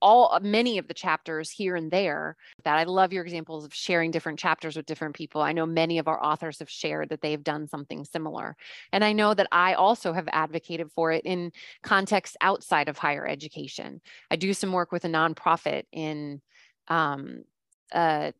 [0.00, 2.36] all many of the chapters here and there.
[2.64, 5.40] That i love your examples of sharing different chapters with different people.
[5.40, 8.56] I know many of our authors have shared that they've done something similar.
[8.92, 11.52] And i know that i also have advocated for it in
[11.82, 14.00] contexts outside of higher education.
[14.30, 16.40] I do some work with a nonprofit in
[16.88, 17.44] um,
[17.92, 18.32] uh,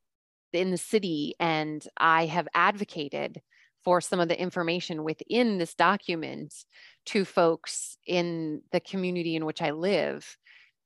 [0.52, 3.40] in the city and i have advocated
[3.84, 6.54] for some of the information within this document
[7.06, 10.36] to folks in the community in which I live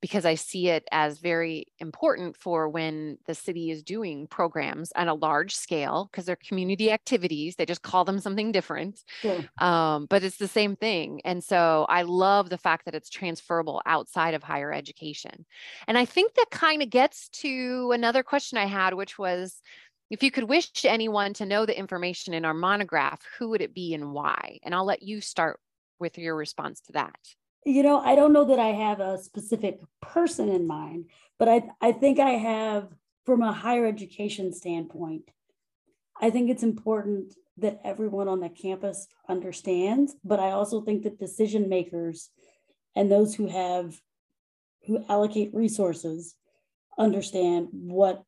[0.02, 5.08] because I see it as very important for when the city is doing programs on
[5.08, 7.56] a large scale because they're community activities.
[7.56, 9.44] They just call them something different, sure.
[9.58, 11.22] um, but it's the same thing.
[11.24, 15.46] And so I love the fact that it's transferable outside of higher education.
[15.88, 19.62] And I think that kind of gets to another question I had, which was
[20.10, 23.74] if you could wish anyone to know the information in our monograph, who would it
[23.74, 24.58] be and why?
[24.62, 25.58] And I'll let you start
[25.98, 27.18] with your response to that.
[27.64, 31.06] You know, I don't know that I have a specific person in mind,
[31.38, 32.88] but I, I think I have,
[33.24, 35.28] from a higher education standpoint,
[36.20, 41.18] I think it's important that everyone on the campus understands, but I also think that
[41.18, 42.30] decision makers
[42.94, 44.00] and those who have
[44.86, 46.36] who allocate resources
[46.96, 48.22] understand what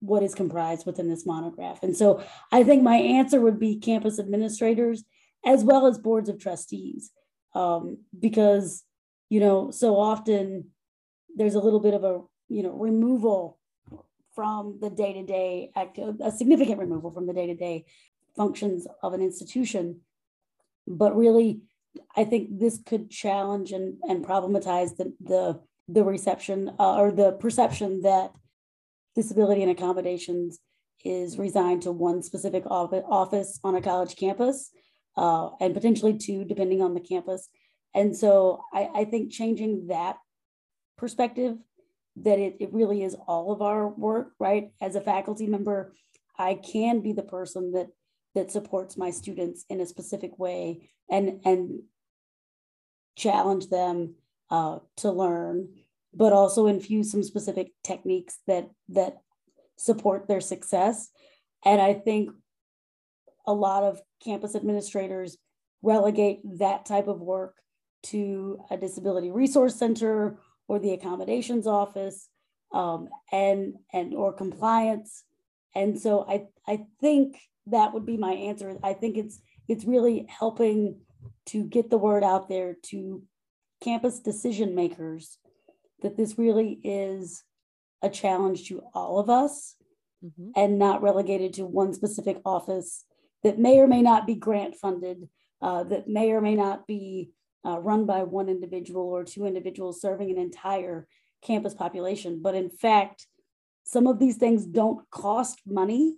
[0.00, 1.82] what is comprised within this monograph.
[1.82, 5.04] And so I think my answer would be campus administrators
[5.44, 7.12] as well as boards of trustees,
[7.54, 8.84] um, because,
[9.28, 10.70] you know, so often
[11.36, 13.58] there's a little bit of a, you know, removal
[14.34, 17.84] from the day-to-day active, a significant removal from the day-to-day
[18.36, 20.00] functions of an institution.
[20.86, 21.60] But really,
[22.16, 27.32] I think this could challenge and, and problematize the, the, the reception uh, or the
[27.32, 28.32] perception that
[29.14, 30.58] disability and accommodations
[31.04, 34.70] is resigned to one specific office on a college campus
[35.16, 37.48] uh, and potentially two, depending on the campus.
[37.94, 40.16] And so I, I think changing that
[40.96, 41.56] perspective
[42.16, 44.72] that it, it really is all of our work, right?
[44.80, 45.94] As a faculty member,
[46.38, 47.88] I can be the person that
[48.34, 51.80] that supports my students in a specific way and and
[53.16, 54.14] challenge them
[54.50, 55.68] uh, to learn
[56.12, 59.18] but also infuse some specific techniques that that
[59.76, 61.08] support their success.
[61.64, 62.30] And I think
[63.46, 65.38] a lot of campus administrators
[65.82, 67.56] relegate that type of work
[68.02, 70.38] to a disability resource center
[70.68, 72.28] or the accommodations office
[72.72, 75.24] um, and and or compliance.
[75.74, 78.76] And so I I think that would be my answer.
[78.82, 81.00] I think it's it's really helping
[81.46, 83.22] to get the word out there to
[83.80, 85.38] campus decision makers
[86.02, 87.42] that this really is
[88.02, 89.76] a challenge to all of us
[90.24, 90.50] mm-hmm.
[90.56, 93.04] and not relegated to one specific office
[93.42, 95.28] that may or may not be grant funded,
[95.62, 97.30] uh, that may or may not be
[97.66, 101.06] uh, run by one individual or two individuals serving an entire
[101.42, 102.40] campus population.
[102.42, 103.26] But in fact,
[103.84, 106.16] some of these things don't cost money,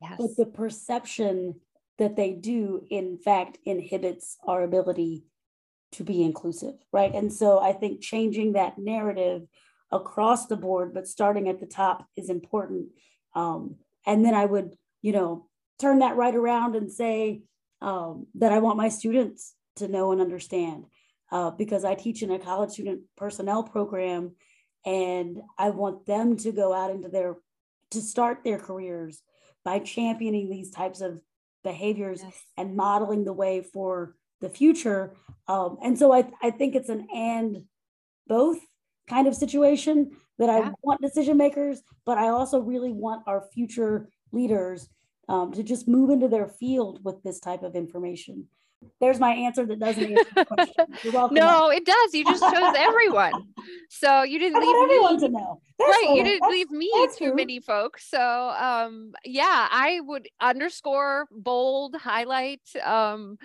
[0.00, 0.14] yes.
[0.18, 1.56] but the perception
[1.98, 5.24] that they do, in fact, inhibits our ability
[5.92, 7.14] to be inclusive, right?
[7.14, 9.42] And so I think changing that narrative
[9.90, 12.88] across the board, but starting at the top is important.
[13.34, 13.76] Um,
[14.06, 15.46] and then I would, you know,
[15.78, 17.42] turn that right around and say
[17.80, 20.84] um, that I want my students to know and understand
[21.30, 24.34] uh, because I teach in a college student personnel program
[24.84, 27.36] and I want them to go out into their,
[27.92, 29.22] to start their careers
[29.64, 31.20] by championing these types of
[31.64, 32.42] behaviors yes.
[32.56, 35.14] and modeling the way for the future.
[35.46, 37.64] Um, and so I, I think it's an and
[38.26, 38.58] both
[39.08, 44.08] kind of situation that I want decision makers, but I also really want our future
[44.32, 44.88] leaders
[45.28, 48.46] um, to just move into their field with this type of information.
[49.00, 50.86] There's my answer that doesn't answer the question.
[51.02, 51.34] You're welcome.
[51.34, 52.14] no, it does.
[52.14, 53.32] You just chose everyone.
[53.90, 55.20] So you didn't leave everyone me.
[55.20, 55.60] to know.
[55.78, 56.16] That's right.
[56.16, 58.08] You didn't leave me too many folks.
[58.08, 62.60] So um, yeah, I would underscore, bold, highlight.
[62.84, 63.38] Um,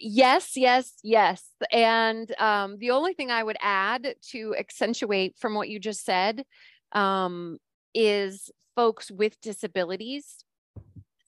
[0.00, 1.44] Yes, yes, yes.
[1.70, 6.44] And um, the only thing I would add to accentuate from what you just said
[6.92, 7.58] um,
[7.94, 10.44] is folks with disabilities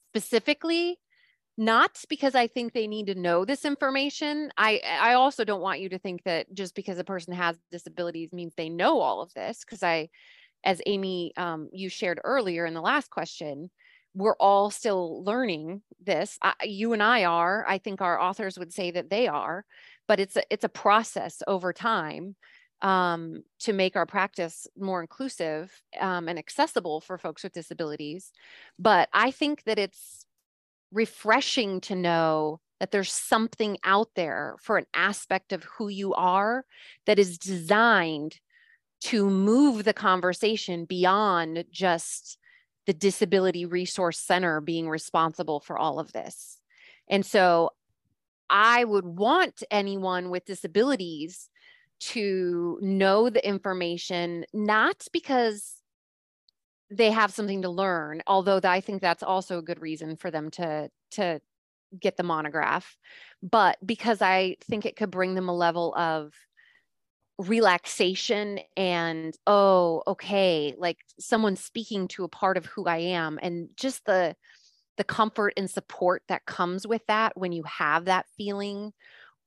[0.09, 0.99] specifically
[1.59, 4.51] not because I think they need to know this information.
[4.57, 8.33] I I also don't want you to think that just because a person has disabilities
[8.33, 9.61] means they know all of this.
[9.65, 10.09] Because I,
[10.65, 13.71] as Amy, um, you shared earlier in the last question,
[14.15, 16.39] we're all still learning this.
[16.43, 17.65] I, you and I are.
[17.67, 19.65] I think our authors would say that they are,
[20.07, 22.37] but it's a, it's a process over time
[22.83, 28.33] um, to make our practice more inclusive um, and accessible for folks with disabilities.
[28.79, 30.27] But I think that it's
[30.91, 36.65] refreshing to know that there's something out there for an aspect of who you are
[37.07, 38.39] that is designed
[39.03, 42.39] to move the conversation beyond just
[42.87, 46.59] the Disability Resource Center being responsible for all of this.
[47.09, 47.71] And so
[48.51, 51.49] I would want anyone with disabilities
[52.01, 55.77] to know the information, not because
[56.91, 60.51] they have something to learn, although I think that's also a good reason for them
[60.53, 61.41] to, to
[61.99, 62.97] get the monograph,
[63.43, 66.33] but because I think it could bring them a level of
[67.39, 73.69] relaxation and oh okay like someone speaking to a part of who i am and
[73.77, 74.37] just the
[74.99, 78.93] the comfort and support that comes with that when you have that feeling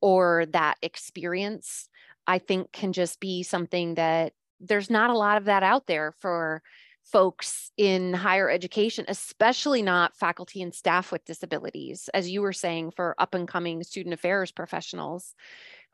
[0.01, 1.87] or that experience
[2.25, 6.11] i think can just be something that there's not a lot of that out there
[6.19, 6.63] for
[7.03, 12.89] folks in higher education especially not faculty and staff with disabilities as you were saying
[12.89, 15.35] for up and coming student affairs professionals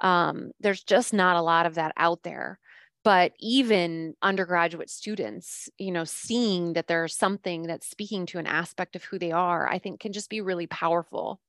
[0.02, 2.60] um, there's just not a lot of that out there.
[3.04, 8.96] But even undergraduate students you know seeing that there's something that's speaking to an aspect
[8.96, 11.40] of who they are i think can just be really powerful.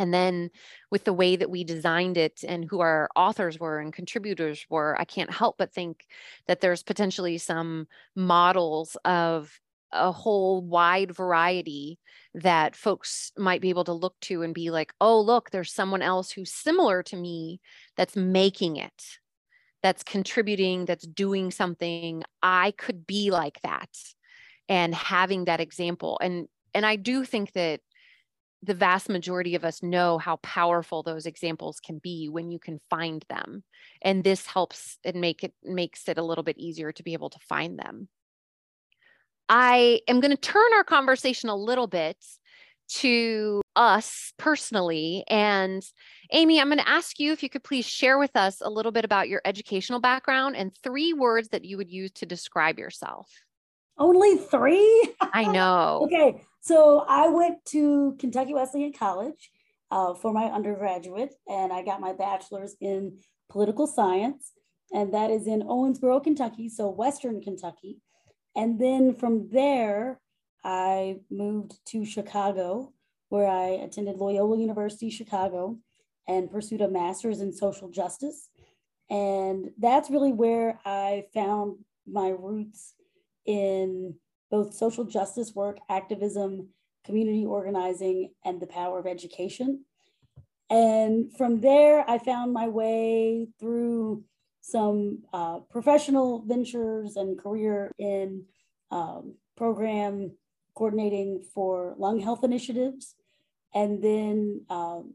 [0.00, 0.50] And then
[0.92, 4.96] with the way that we designed it and who our authors were and contributors were
[5.00, 6.06] i can't help but think
[6.46, 9.58] that there's potentially some models of
[9.92, 11.98] a whole wide variety
[12.34, 16.02] that folks might be able to look to and be like, oh, look, there's someone
[16.02, 17.60] else who's similar to me
[17.96, 19.18] that's making it,
[19.82, 22.22] that's contributing, that's doing something.
[22.42, 23.90] I could be like that
[24.68, 26.18] and having that example.
[26.22, 27.80] And and I do think that
[28.62, 32.78] the vast majority of us know how powerful those examples can be when you can
[32.90, 33.62] find them.
[34.02, 37.30] And this helps and make it makes it a little bit easier to be able
[37.30, 38.08] to find them.
[39.48, 42.16] I am going to turn our conversation a little bit
[42.88, 45.24] to us personally.
[45.28, 45.82] And
[46.32, 48.92] Amy, I'm going to ask you if you could please share with us a little
[48.92, 53.30] bit about your educational background and three words that you would use to describe yourself.
[53.98, 55.14] Only three?
[55.20, 56.02] I know.
[56.04, 56.42] okay.
[56.60, 59.50] So I went to Kentucky Wesleyan College
[59.90, 63.18] uh, for my undergraduate, and I got my bachelor's in
[63.48, 64.52] political science,
[64.92, 67.98] and that is in Owensboro, Kentucky, so Western Kentucky.
[68.58, 70.20] And then from there,
[70.64, 72.92] I moved to Chicago,
[73.28, 75.78] where I attended Loyola University Chicago
[76.26, 78.50] and pursued a master's in social justice.
[79.08, 82.94] And that's really where I found my roots
[83.46, 84.16] in
[84.50, 86.70] both social justice work, activism,
[87.04, 89.84] community organizing, and the power of education.
[90.68, 94.24] And from there, I found my way through
[94.70, 98.44] some uh, professional ventures and career in
[98.90, 100.32] um, program
[100.74, 103.14] coordinating for lung health initiatives,
[103.74, 105.14] and then um,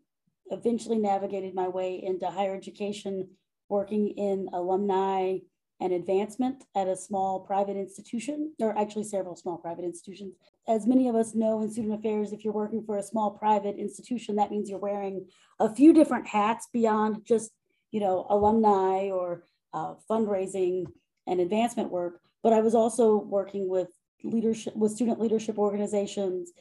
[0.51, 3.29] eventually navigated my way into higher education,
[3.69, 5.37] working in alumni
[5.79, 10.33] and advancement at a small private institution, or actually several small private institutions.
[10.67, 13.77] As many of us know in student affairs, if you're working for a small private
[13.77, 15.27] institution, that means you're wearing
[15.59, 17.51] a few different hats beyond just
[17.93, 20.85] you know, alumni or uh, fundraising
[21.27, 22.19] and advancement work.
[22.41, 23.87] But I was also working with
[24.23, 26.51] leadership, with student leadership organizations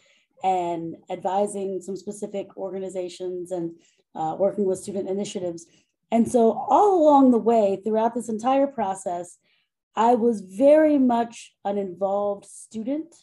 [0.45, 3.73] and advising some specific organizations and
[4.15, 5.67] uh, working with student initiatives.
[6.11, 9.39] And so, all along the way, throughout this entire process,
[9.97, 13.15] I was very much an involved student.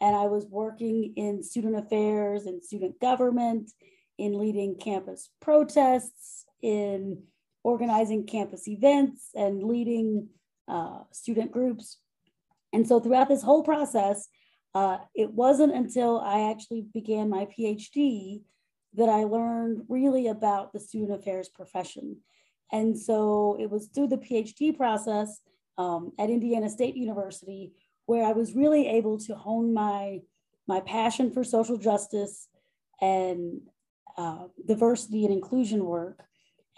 [0.00, 3.70] And I was working in student affairs and student government,
[4.18, 7.22] in leading campus protests, in
[7.66, 10.28] organizing campus events and leading
[10.68, 11.98] uh, student groups.
[12.72, 14.28] And so throughout this whole process,
[14.72, 18.42] uh, it wasn't until I actually began my PhD
[18.94, 22.18] that I learned really about the student affairs profession.
[22.70, 25.40] And so it was through the PhD process
[25.76, 27.72] um, at Indiana State University
[28.06, 30.20] where I was really able to hone my,
[30.68, 32.46] my passion for social justice
[33.00, 33.60] and
[34.16, 36.22] uh, diversity and inclusion work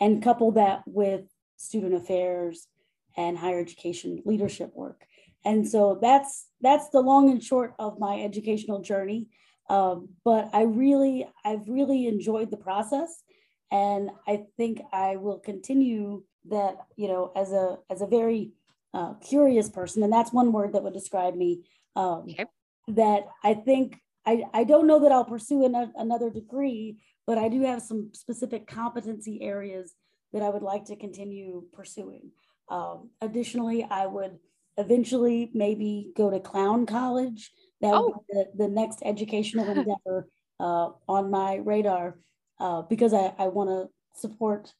[0.00, 1.22] and couple that with
[1.56, 2.68] student affairs
[3.16, 5.04] and higher education leadership work.
[5.44, 9.28] And so that's that's the long and short of my educational journey.
[9.70, 13.22] Um, but I really, I've really enjoyed the process,
[13.70, 16.76] and I think I will continue that.
[16.96, 18.52] You know, as a as a very
[18.94, 21.64] uh, curious person, and that's one word that would describe me.
[21.96, 22.46] Um, okay.
[22.88, 27.48] That I think I I don't know that I'll pursue an, another degree, but I
[27.50, 29.94] do have some specific competency areas
[30.32, 32.30] that I would like to continue pursuing.
[32.70, 34.38] Um, additionally, I would
[34.78, 37.52] eventually maybe go to clown college.
[37.82, 38.24] That would Oh.
[38.26, 40.26] be the, the next educational endeavor
[40.58, 42.18] uh, on my radar
[42.58, 44.72] uh, because I, I want to support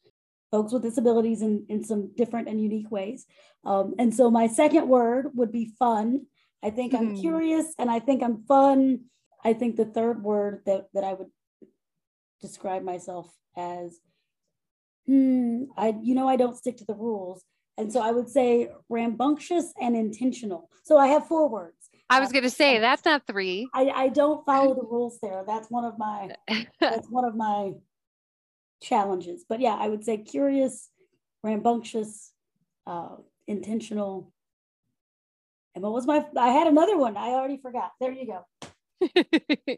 [0.49, 3.27] folks with disabilities in, in some different and unique ways.
[3.63, 6.25] Um, and so my second word would be fun.
[6.63, 7.21] I think I'm Hmm.
[7.21, 9.01] curious and I think I'm fun.
[9.45, 11.27] I think the third word that, that I would
[12.41, 13.99] describe myself as,
[15.05, 17.43] hmm, I, you know, I don't stick to the rules.
[17.77, 20.69] And so I would say rambunctious and intentional.
[20.83, 21.89] So I have four words.
[22.09, 23.69] I was going to say that's not three.
[23.73, 25.43] I, I don't follow the rules there.
[25.47, 26.31] That's one of my
[26.79, 27.73] that's one of my
[28.81, 29.45] challenges.
[29.47, 30.89] But yeah, I would say curious,
[31.43, 32.33] rambunctious,
[32.87, 33.15] uh,
[33.47, 34.33] intentional.
[35.75, 36.25] And what was my?
[36.37, 37.15] I had another one.
[37.15, 37.91] I already forgot.
[38.01, 38.45] There you go.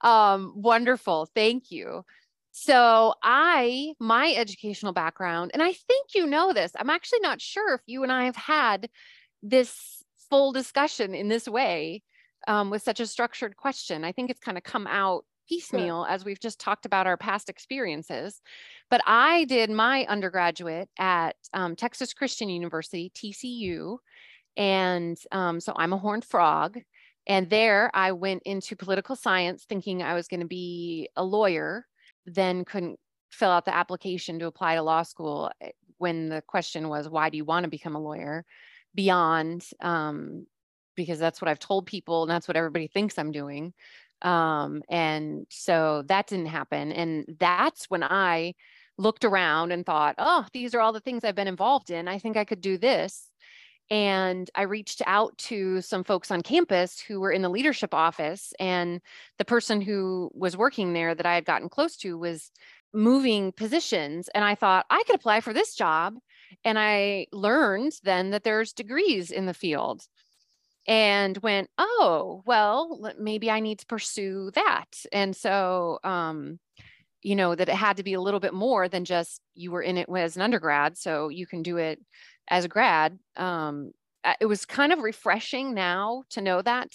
[0.00, 1.28] um, wonderful.
[1.34, 2.04] Thank you.
[2.50, 7.74] So, I, my educational background, and I think you know this, I'm actually not sure
[7.74, 8.88] if you and I have had
[9.42, 12.02] this full discussion in this way
[12.46, 14.04] um, with such a structured question.
[14.04, 17.48] I think it's kind of come out piecemeal as we've just talked about our past
[17.48, 18.40] experiences.
[18.90, 23.98] But I did my undergraduate at um, Texas Christian University, TCU.
[24.56, 26.78] And um, so I'm a horned frog.
[27.28, 31.86] And there I went into political science thinking I was going to be a lawyer,
[32.26, 32.98] then couldn't
[33.30, 37.28] fill out the application to apply to law school eh, when the question was, why
[37.28, 38.44] do you want to become a lawyer?
[38.94, 40.46] Beyond, um,
[40.96, 43.74] because that's what I've told people and that's what everybody thinks I'm doing.
[44.22, 46.92] Um, and so that didn't happen.
[46.92, 48.54] And that's when I
[48.96, 52.08] looked around and thought, oh, these are all the things I've been involved in.
[52.08, 53.27] I think I could do this.
[53.90, 58.52] And I reached out to some folks on campus who were in the leadership office.
[58.60, 59.00] And
[59.38, 62.50] the person who was working there that I had gotten close to was
[62.92, 64.28] moving positions.
[64.34, 66.16] And I thought I could apply for this job.
[66.64, 70.02] And I learned then that there's degrees in the field
[70.86, 74.86] and went, oh, well, maybe I need to pursue that.
[75.12, 76.58] And so, um,
[77.22, 79.82] you know, that it had to be a little bit more than just you were
[79.82, 80.96] in it as an undergrad.
[80.96, 82.00] So you can do it
[82.48, 83.18] as a grad.
[83.36, 83.92] Um,
[84.40, 86.92] it was kind of refreshing now to know that.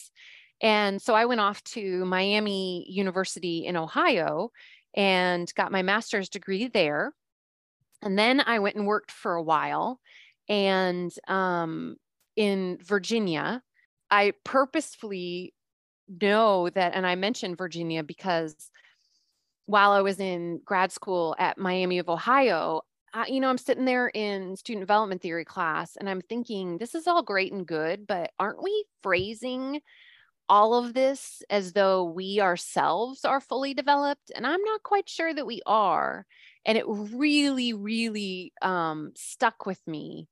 [0.62, 4.52] And so I went off to Miami University in Ohio
[4.96, 7.14] and got my master's degree there.
[8.02, 10.00] And then I went and worked for a while.
[10.50, 11.96] And um,
[12.36, 13.62] in Virginia,
[14.12, 15.54] I purposefully
[16.08, 18.70] know that, and I mentioned Virginia because
[19.66, 22.82] while I was in grad school at Miami of Ohio,
[23.14, 26.96] I, you know, I'm sitting there in student development theory class and I'm thinking, this
[26.96, 29.82] is all great and good, but aren't we phrasing
[30.50, 34.32] all of this as though we ourselves are fully developed?
[34.36, 36.26] And I'm not quite sure that we are.
[36.66, 40.28] And it really, really um, stuck with me.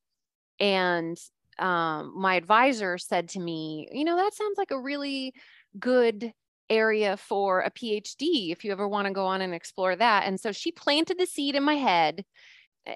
[0.58, 1.16] And
[1.58, 5.34] um, my advisor said to me, you know, that sounds like a really
[5.78, 6.32] good
[6.68, 10.26] area for a PhD if you ever want to go on and explore that.
[10.26, 12.24] And so she planted the seed in my head.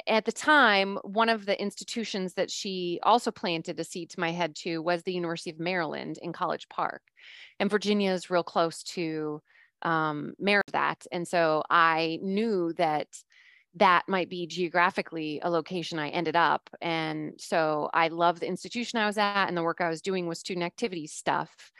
[0.08, 4.32] At the time, one of the institutions that she also planted a seed to my
[4.32, 7.02] head to was the University of Maryland in College Park.
[7.60, 9.40] And Virginia is real close to
[9.82, 10.64] um, Maryland.
[10.72, 11.06] That.
[11.12, 13.06] And so I knew that
[13.76, 16.68] that might be geographically a location I ended up.
[16.80, 20.26] And so I love the institution I was at, and the work I was doing
[20.26, 21.70] was student activities stuff,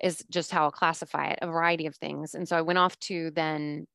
[0.00, 2.34] is just how I'll classify it, a variety of things.
[2.34, 3.86] And so I went off to then,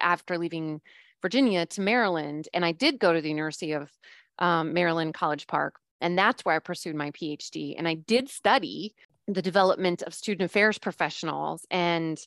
[0.00, 0.80] after leaving
[1.22, 3.90] Virginia, to Maryland, and I did go to the University of
[4.38, 5.76] um, Maryland College Park.
[6.00, 7.74] And that's where I pursued my PhD.
[7.76, 8.94] And I did study
[9.28, 12.18] the development of student affairs professionals and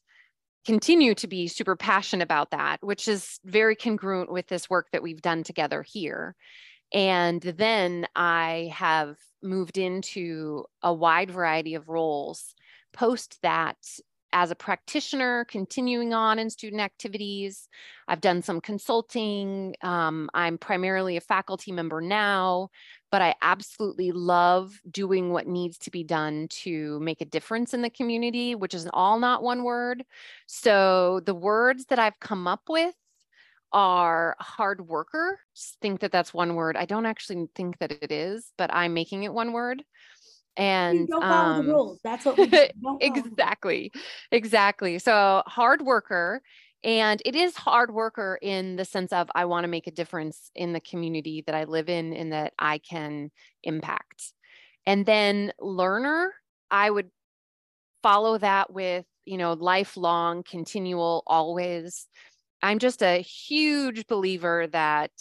[0.66, 5.04] continue to be super passionate about that, which is very congruent with this work that
[5.04, 6.36] we've done together here.
[6.94, 12.54] And then I have moved into a wide variety of roles
[12.94, 13.78] post that
[14.34, 17.70] as a practitioner, continuing on in student activities.
[18.08, 19.76] I've done some consulting.
[19.82, 22.70] Um, I'm primarily a faculty member now,
[23.12, 27.84] but I absolutely love doing what needs to be done to make a difference in
[27.84, 30.04] the community, which is all not one word.
[30.48, 32.96] So the words that I've come up with
[33.72, 35.40] are hard worker.
[35.82, 36.78] Think that that's one word.
[36.78, 39.84] I don't actually think that it is, but I'm making it one word.
[40.56, 42.00] And don't follow um, the rules.
[42.04, 42.58] That's what we do.
[42.82, 43.92] Don't follow exactly
[44.32, 46.42] exactly so hard worker
[46.84, 50.52] and it is hard worker in the sense of i want to make a difference
[50.56, 53.32] in the community that i live in and that i can
[53.64, 54.34] impact
[54.86, 56.34] and then learner
[56.70, 57.10] i would
[58.02, 62.08] follow that with you know lifelong continual always
[62.62, 65.12] i'm just a huge believer that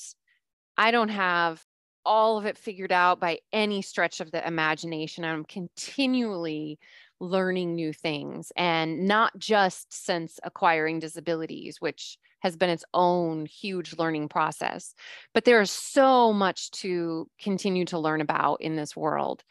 [0.76, 1.62] i don't have
[2.04, 5.24] all of it figured out by any stretch of the imagination.
[5.24, 6.78] I'm continually
[7.20, 13.96] learning new things and not just since acquiring disabilities, which has been its own huge
[13.96, 14.94] learning process.
[15.32, 19.44] But there is so much to continue to learn about in this world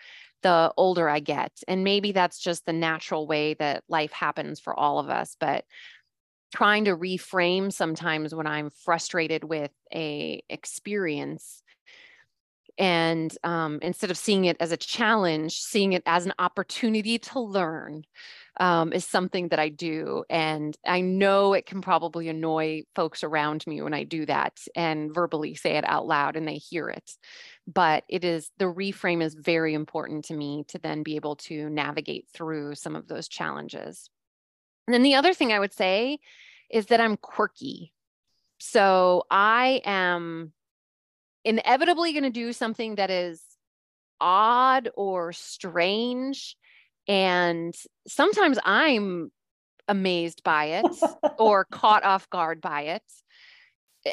[0.43, 1.52] the older I get.
[1.68, 5.38] And maybe that's just the natural way that life happens for all of us.
[5.39, 5.66] But
[6.54, 11.64] trying to reframe sometimes when I'm frustrated with a experience
[12.78, 17.39] and um, instead of seeing it as a challenge seeing it as an opportunity to
[17.39, 18.03] learn
[18.59, 23.65] um, is something that i do and i know it can probably annoy folks around
[23.67, 27.11] me when i do that and verbally say it out loud and they hear it
[27.67, 31.69] but it is the reframe is very important to me to then be able to
[31.69, 34.09] navigate through some of those challenges.
[34.88, 36.19] And then the other thing i would say
[36.69, 37.93] is that i'm quirky.
[38.59, 40.53] So i am
[41.44, 43.42] inevitably going to do something that is
[44.20, 46.56] odd or strange.
[47.08, 47.76] And
[48.08, 49.32] sometimes I'm
[49.88, 50.86] amazed by it
[51.38, 53.04] or caught off guard by it.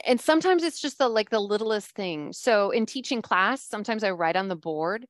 [0.06, 2.32] And sometimes it's just the like the littlest thing.
[2.32, 5.06] So in teaching class, sometimes I write on the board.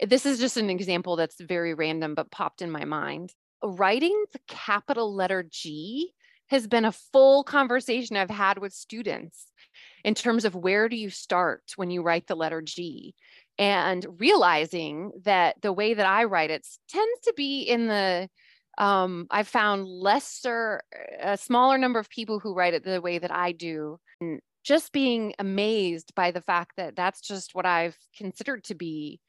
[0.00, 3.32] This is just an example that's very random, but popped in my mind.
[3.64, 6.12] Writing the capital letter G
[6.50, 9.46] has been a full conversation I've had with students
[10.04, 13.14] in terms of where do you start when you write the letter G
[13.58, 18.28] and realizing that the way that I write it tends to be in the
[18.78, 20.82] um, I've found lesser,
[21.20, 23.98] a smaller number of people who write it the way that I do.
[24.20, 29.20] And just being amazed by the fact that that's just what I've considered to be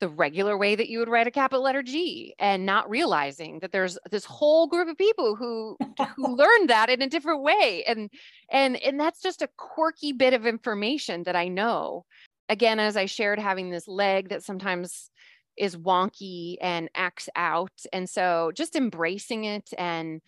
[0.00, 3.70] the regular way that you would write a capital letter G and not realizing that
[3.70, 5.76] there's this whole group of people who
[6.16, 8.10] who learned that in a different way and
[8.50, 12.04] and and that's just a quirky bit of information that I know.
[12.48, 15.10] Again as I shared having this leg that sometimes
[15.56, 20.22] is wonky and acts out and so just embracing it and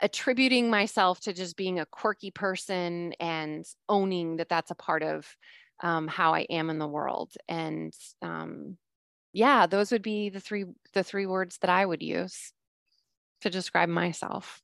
[0.00, 5.26] attributing myself to just being a quirky person and owning that that's a part of
[5.82, 8.76] um, how I am in the world and um,
[9.32, 12.52] yeah, those would be the three the three words that I would use
[13.40, 14.62] to describe myself.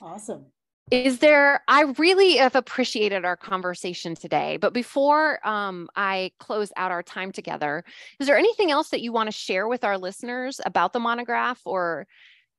[0.00, 0.46] Awesome.
[0.90, 6.90] Is there, I really have appreciated our conversation today, but before um, I close out
[6.90, 7.84] our time together,
[8.20, 11.62] is there anything else that you want to share with our listeners about the monograph
[11.64, 12.06] or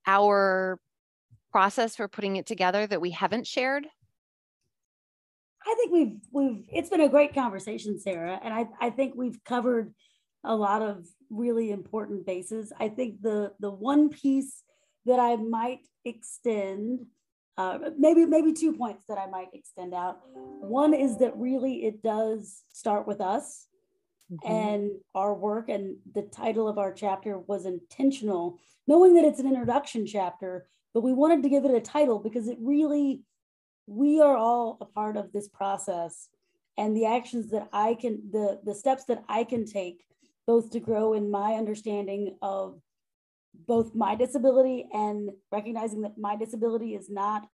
[0.08, 0.80] our
[1.52, 3.86] process for putting it together that we haven't shared?
[5.68, 9.44] I think we've we've it's been a great conversation, Sarah, and I I think we've
[9.44, 9.94] covered
[10.46, 12.72] a lot of really important bases.
[12.80, 14.64] I think the the one piece
[15.06, 17.06] that I might extend,
[17.58, 20.20] uh, maybe maybe two points that I might extend out.
[20.34, 23.68] One is that really it does start with us
[24.32, 24.52] mm-hmm.
[24.52, 29.48] and our work, and the title of our chapter was intentional, knowing that it's an
[29.48, 33.22] introduction chapter, but we wanted to give it a title because it really
[33.88, 36.30] we are all a part of this process
[36.78, 40.06] and the actions that I can the the steps that I can take
[40.48, 42.80] both to grow in my understanding of
[43.68, 47.48] both my disability and recognizing that my disability is not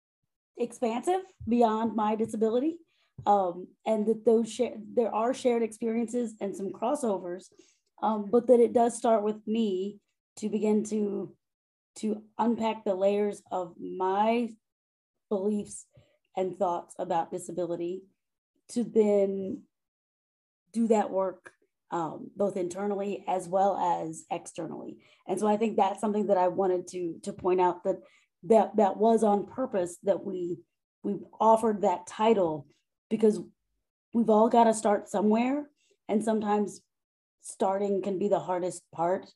[0.57, 2.79] expansive beyond my disability
[3.27, 4.61] um, and that those
[4.95, 7.47] there are shared experiences and some crossovers
[8.03, 9.99] um, but that it does start with me
[10.37, 11.35] to begin to
[11.97, 14.49] to unpack the layers of my
[15.29, 15.87] beliefs
[16.37, 18.03] and thoughts about disability
[18.69, 19.63] to then
[20.73, 21.53] do that work
[21.91, 24.99] um, both internally as well as externally.
[25.27, 27.97] And so I think that's something that I wanted to to point out that
[28.45, 30.59] that that was on purpose that we
[31.03, 32.67] we offered that title
[33.11, 33.41] because
[34.13, 35.69] we've all got to start somewhere,
[36.09, 36.81] and sometimes
[37.43, 39.27] starting can be the hardest part,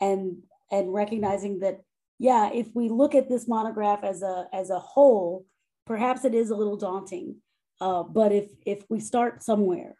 [0.00, 1.80] and and recognizing that
[2.18, 5.46] yeah, if we look at this monograph as a as a whole,
[5.86, 7.36] perhaps it is a little daunting.
[7.80, 9.96] Uh, but if if we start somewhere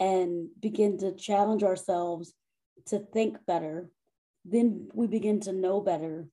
[0.00, 2.32] and begin to challenge ourselves
[2.86, 3.90] to think better,
[4.44, 6.26] then we begin to know better.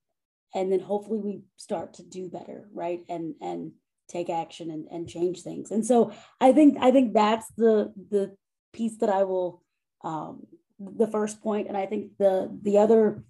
[0.55, 3.01] And then hopefully we start to do better, right?
[3.09, 3.73] And and
[4.07, 5.69] take action and, and change things.
[5.71, 8.35] And so I think I think that's the the
[8.71, 9.61] piece that I will
[10.03, 10.47] um,
[10.79, 11.67] the first point.
[11.67, 13.23] And I think the the other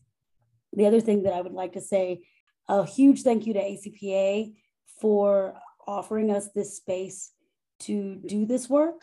[0.74, 2.22] the other thing that I would like to say,
[2.70, 4.54] a huge thank you to ACPA
[5.02, 5.56] for
[5.88, 7.32] offering us this space
[7.80, 9.02] to do this work.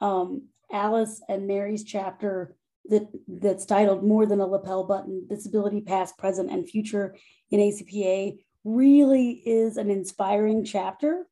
[0.00, 2.54] Um, Alice and Mary's chapter
[2.88, 7.16] that, that's titled More Than a Lapel Button Disability Past, Present, and Future
[7.50, 11.26] in ACPA really is an inspiring chapter.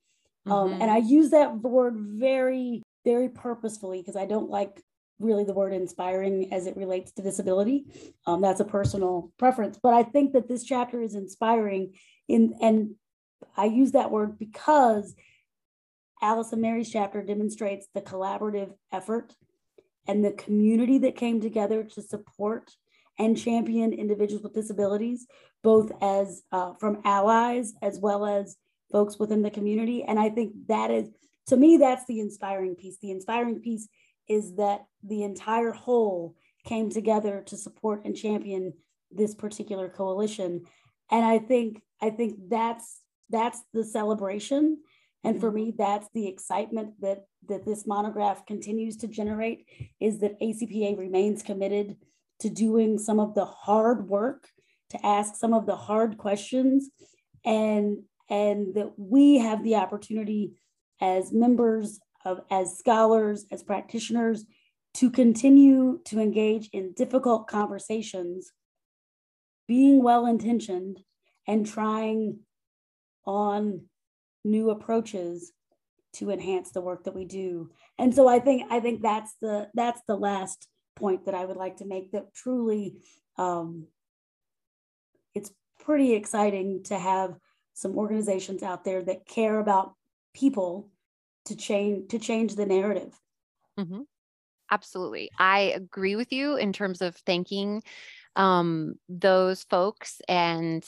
[0.46, 0.82] Um, mm-hmm.
[0.82, 4.82] and I use that word very very purposefully because I don't like
[5.20, 7.86] really the word inspiring as it relates to disability.
[8.26, 11.94] Um, that's a personal preference, but I think that this chapter is inspiring
[12.28, 12.96] in and
[13.56, 15.14] I use that word because
[16.22, 19.34] Alice and Mary's chapter demonstrates the collaborative effort
[20.08, 22.70] and the community that came together to support
[23.18, 25.26] and champion individuals with disabilities,
[25.62, 28.56] both as uh, from allies as well as
[28.92, 30.02] folks within the community.
[30.04, 31.08] And I think that is,
[31.48, 32.98] to me, that's the inspiring piece.
[33.00, 33.88] The inspiring piece
[34.28, 38.72] is that the entire whole came together to support and champion
[39.10, 40.64] this particular coalition.
[41.10, 43.00] And I think I think that's
[43.30, 44.78] that's the celebration.
[45.26, 49.66] And for me, that's the excitement that that this monograph continues to generate
[50.00, 51.96] is that ACPA remains committed
[52.40, 54.48] to doing some of the hard work,
[54.90, 56.90] to ask some of the hard questions,
[57.44, 60.52] and and that we have the opportunity
[61.00, 64.46] as members of as scholars, as practitioners,
[64.94, 68.52] to continue to engage in difficult conversations,
[69.66, 71.00] being well intentioned,
[71.48, 72.38] and trying
[73.24, 73.86] on
[74.46, 75.52] new approaches
[76.14, 77.70] to enhance the work that we do.
[77.98, 81.56] And so I think I think that's the that's the last point that I would
[81.56, 82.96] like to make that truly
[83.36, 83.86] um,
[85.34, 87.36] it's pretty exciting to have
[87.74, 89.92] some organizations out there that care about
[90.34, 90.90] people
[91.44, 93.12] to change to change the narrative.
[93.78, 94.02] Mm-hmm.
[94.70, 97.82] Absolutely, I agree with you in terms of thanking
[98.36, 100.84] um, those folks and.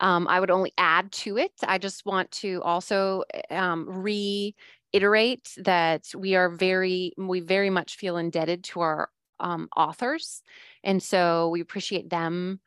[0.00, 1.52] Um, I would only add to it.
[1.66, 8.16] I just want to also um, reiterate that we are very, we very much feel
[8.16, 10.42] indebted to our um, authors.
[10.82, 12.60] And so we appreciate them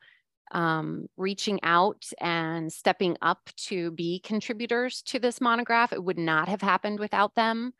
[0.52, 5.92] um, reaching out and stepping up to be contributors to this monograph.
[5.92, 7.72] It would not have happened without them,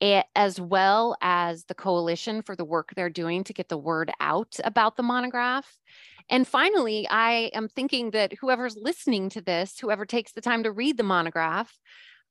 [0.00, 4.10] it, as well as the coalition for the work they're doing to get the word
[4.20, 5.66] out about the monograph.
[6.28, 10.72] And finally, I am thinking that whoever's listening to this, whoever takes the time to
[10.72, 11.72] read the monograph,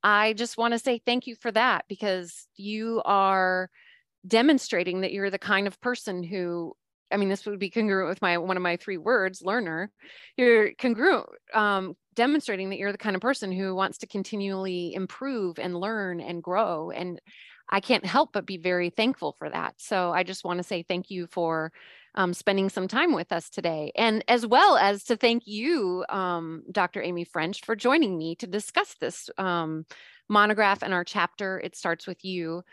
[0.03, 3.69] I just want to say thank you for that because you are
[4.27, 6.73] demonstrating that you're the kind of person who
[7.11, 9.91] I mean, this would be congruent with my one of my three words, learner.
[10.37, 15.59] You're congruent, um, demonstrating that you're the kind of person who wants to continually improve
[15.59, 16.89] and learn and grow.
[16.89, 17.21] And
[17.69, 19.75] I can't help but be very thankful for that.
[19.77, 21.71] So I just want to say thank you for
[22.15, 26.63] um, spending some time with us today, and as well as to thank you, um,
[26.71, 27.01] Dr.
[27.01, 29.85] Amy French, for joining me to discuss this um,
[30.27, 31.59] monograph and our chapter.
[31.59, 32.63] It starts with you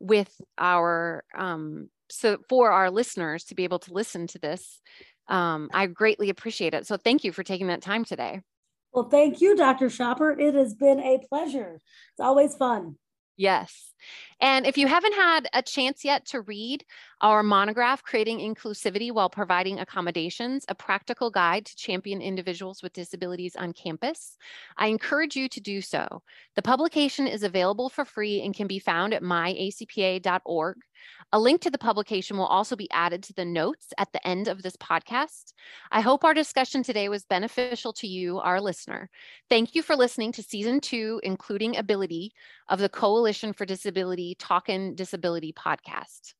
[0.00, 4.80] with our um, so for our listeners to be able to listen to this.
[5.28, 6.86] Um, I greatly appreciate it.
[6.86, 8.40] So thank you for taking that time today.
[8.92, 9.86] Well, thank you, Dr.
[9.86, 10.38] Schoper.
[10.38, 11.80] It has been a pleasure.
[12.12, 12.96] It's always fun.
[13.38, 13.92] Yes.
[14.40, 16.84] And if you haven't had a chance yet to read
[17.22, 23.54] our monograph, Creating Inclusivity While Providing Accommodations, a practical guide to champion individuals with disabilities
[23.54, 24.36] on campus,
[24.76, 26.22] I encourage you to do so.
[26.56, 30.76] The publication is available for free and can be found at myacpa.org.
[31.32, 34.48] A link to the publication will also be added to the notes at the end
[34.48, 35.52] of this podcast.
[35.92, 39.08] I hope our discussion today was beneficial to you, our listener.
[39.48, 42.32] Thank you for listening to season two, including ability
[42.68, 46.34] of the Coalition for Disability Talkin' Disability podcast.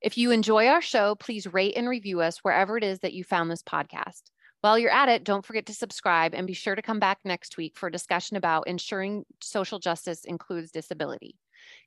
[0.00, 3.24] If you enjoy our show, please rate and review us wherever it is that you
[3.24, 4.22] found this podcast.
[4.60, 7.56] While you're at it, don't forget to subscribe and be sure to come back next
[7.56, 11.36] week for a discussion about ensuring social justice includes disability.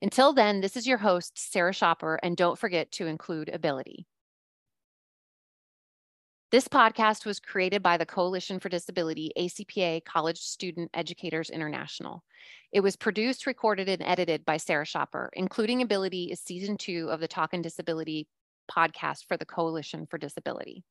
[0.01, 4.05] Until then, this is your host, Sarah Schoper, and don't forget to include ability.
[6.52, 12.26] This podcast was created by the Coalition for Disability, ACPA College Student Educators International.
[12.74, 15.30] It was produced, recorded, and edited by Sarah Schoper.
[15.32, 18.28] Including Ability is season two of the Talkin' Disability
[18.70, 20.84] podcast for the Coalition for Disability.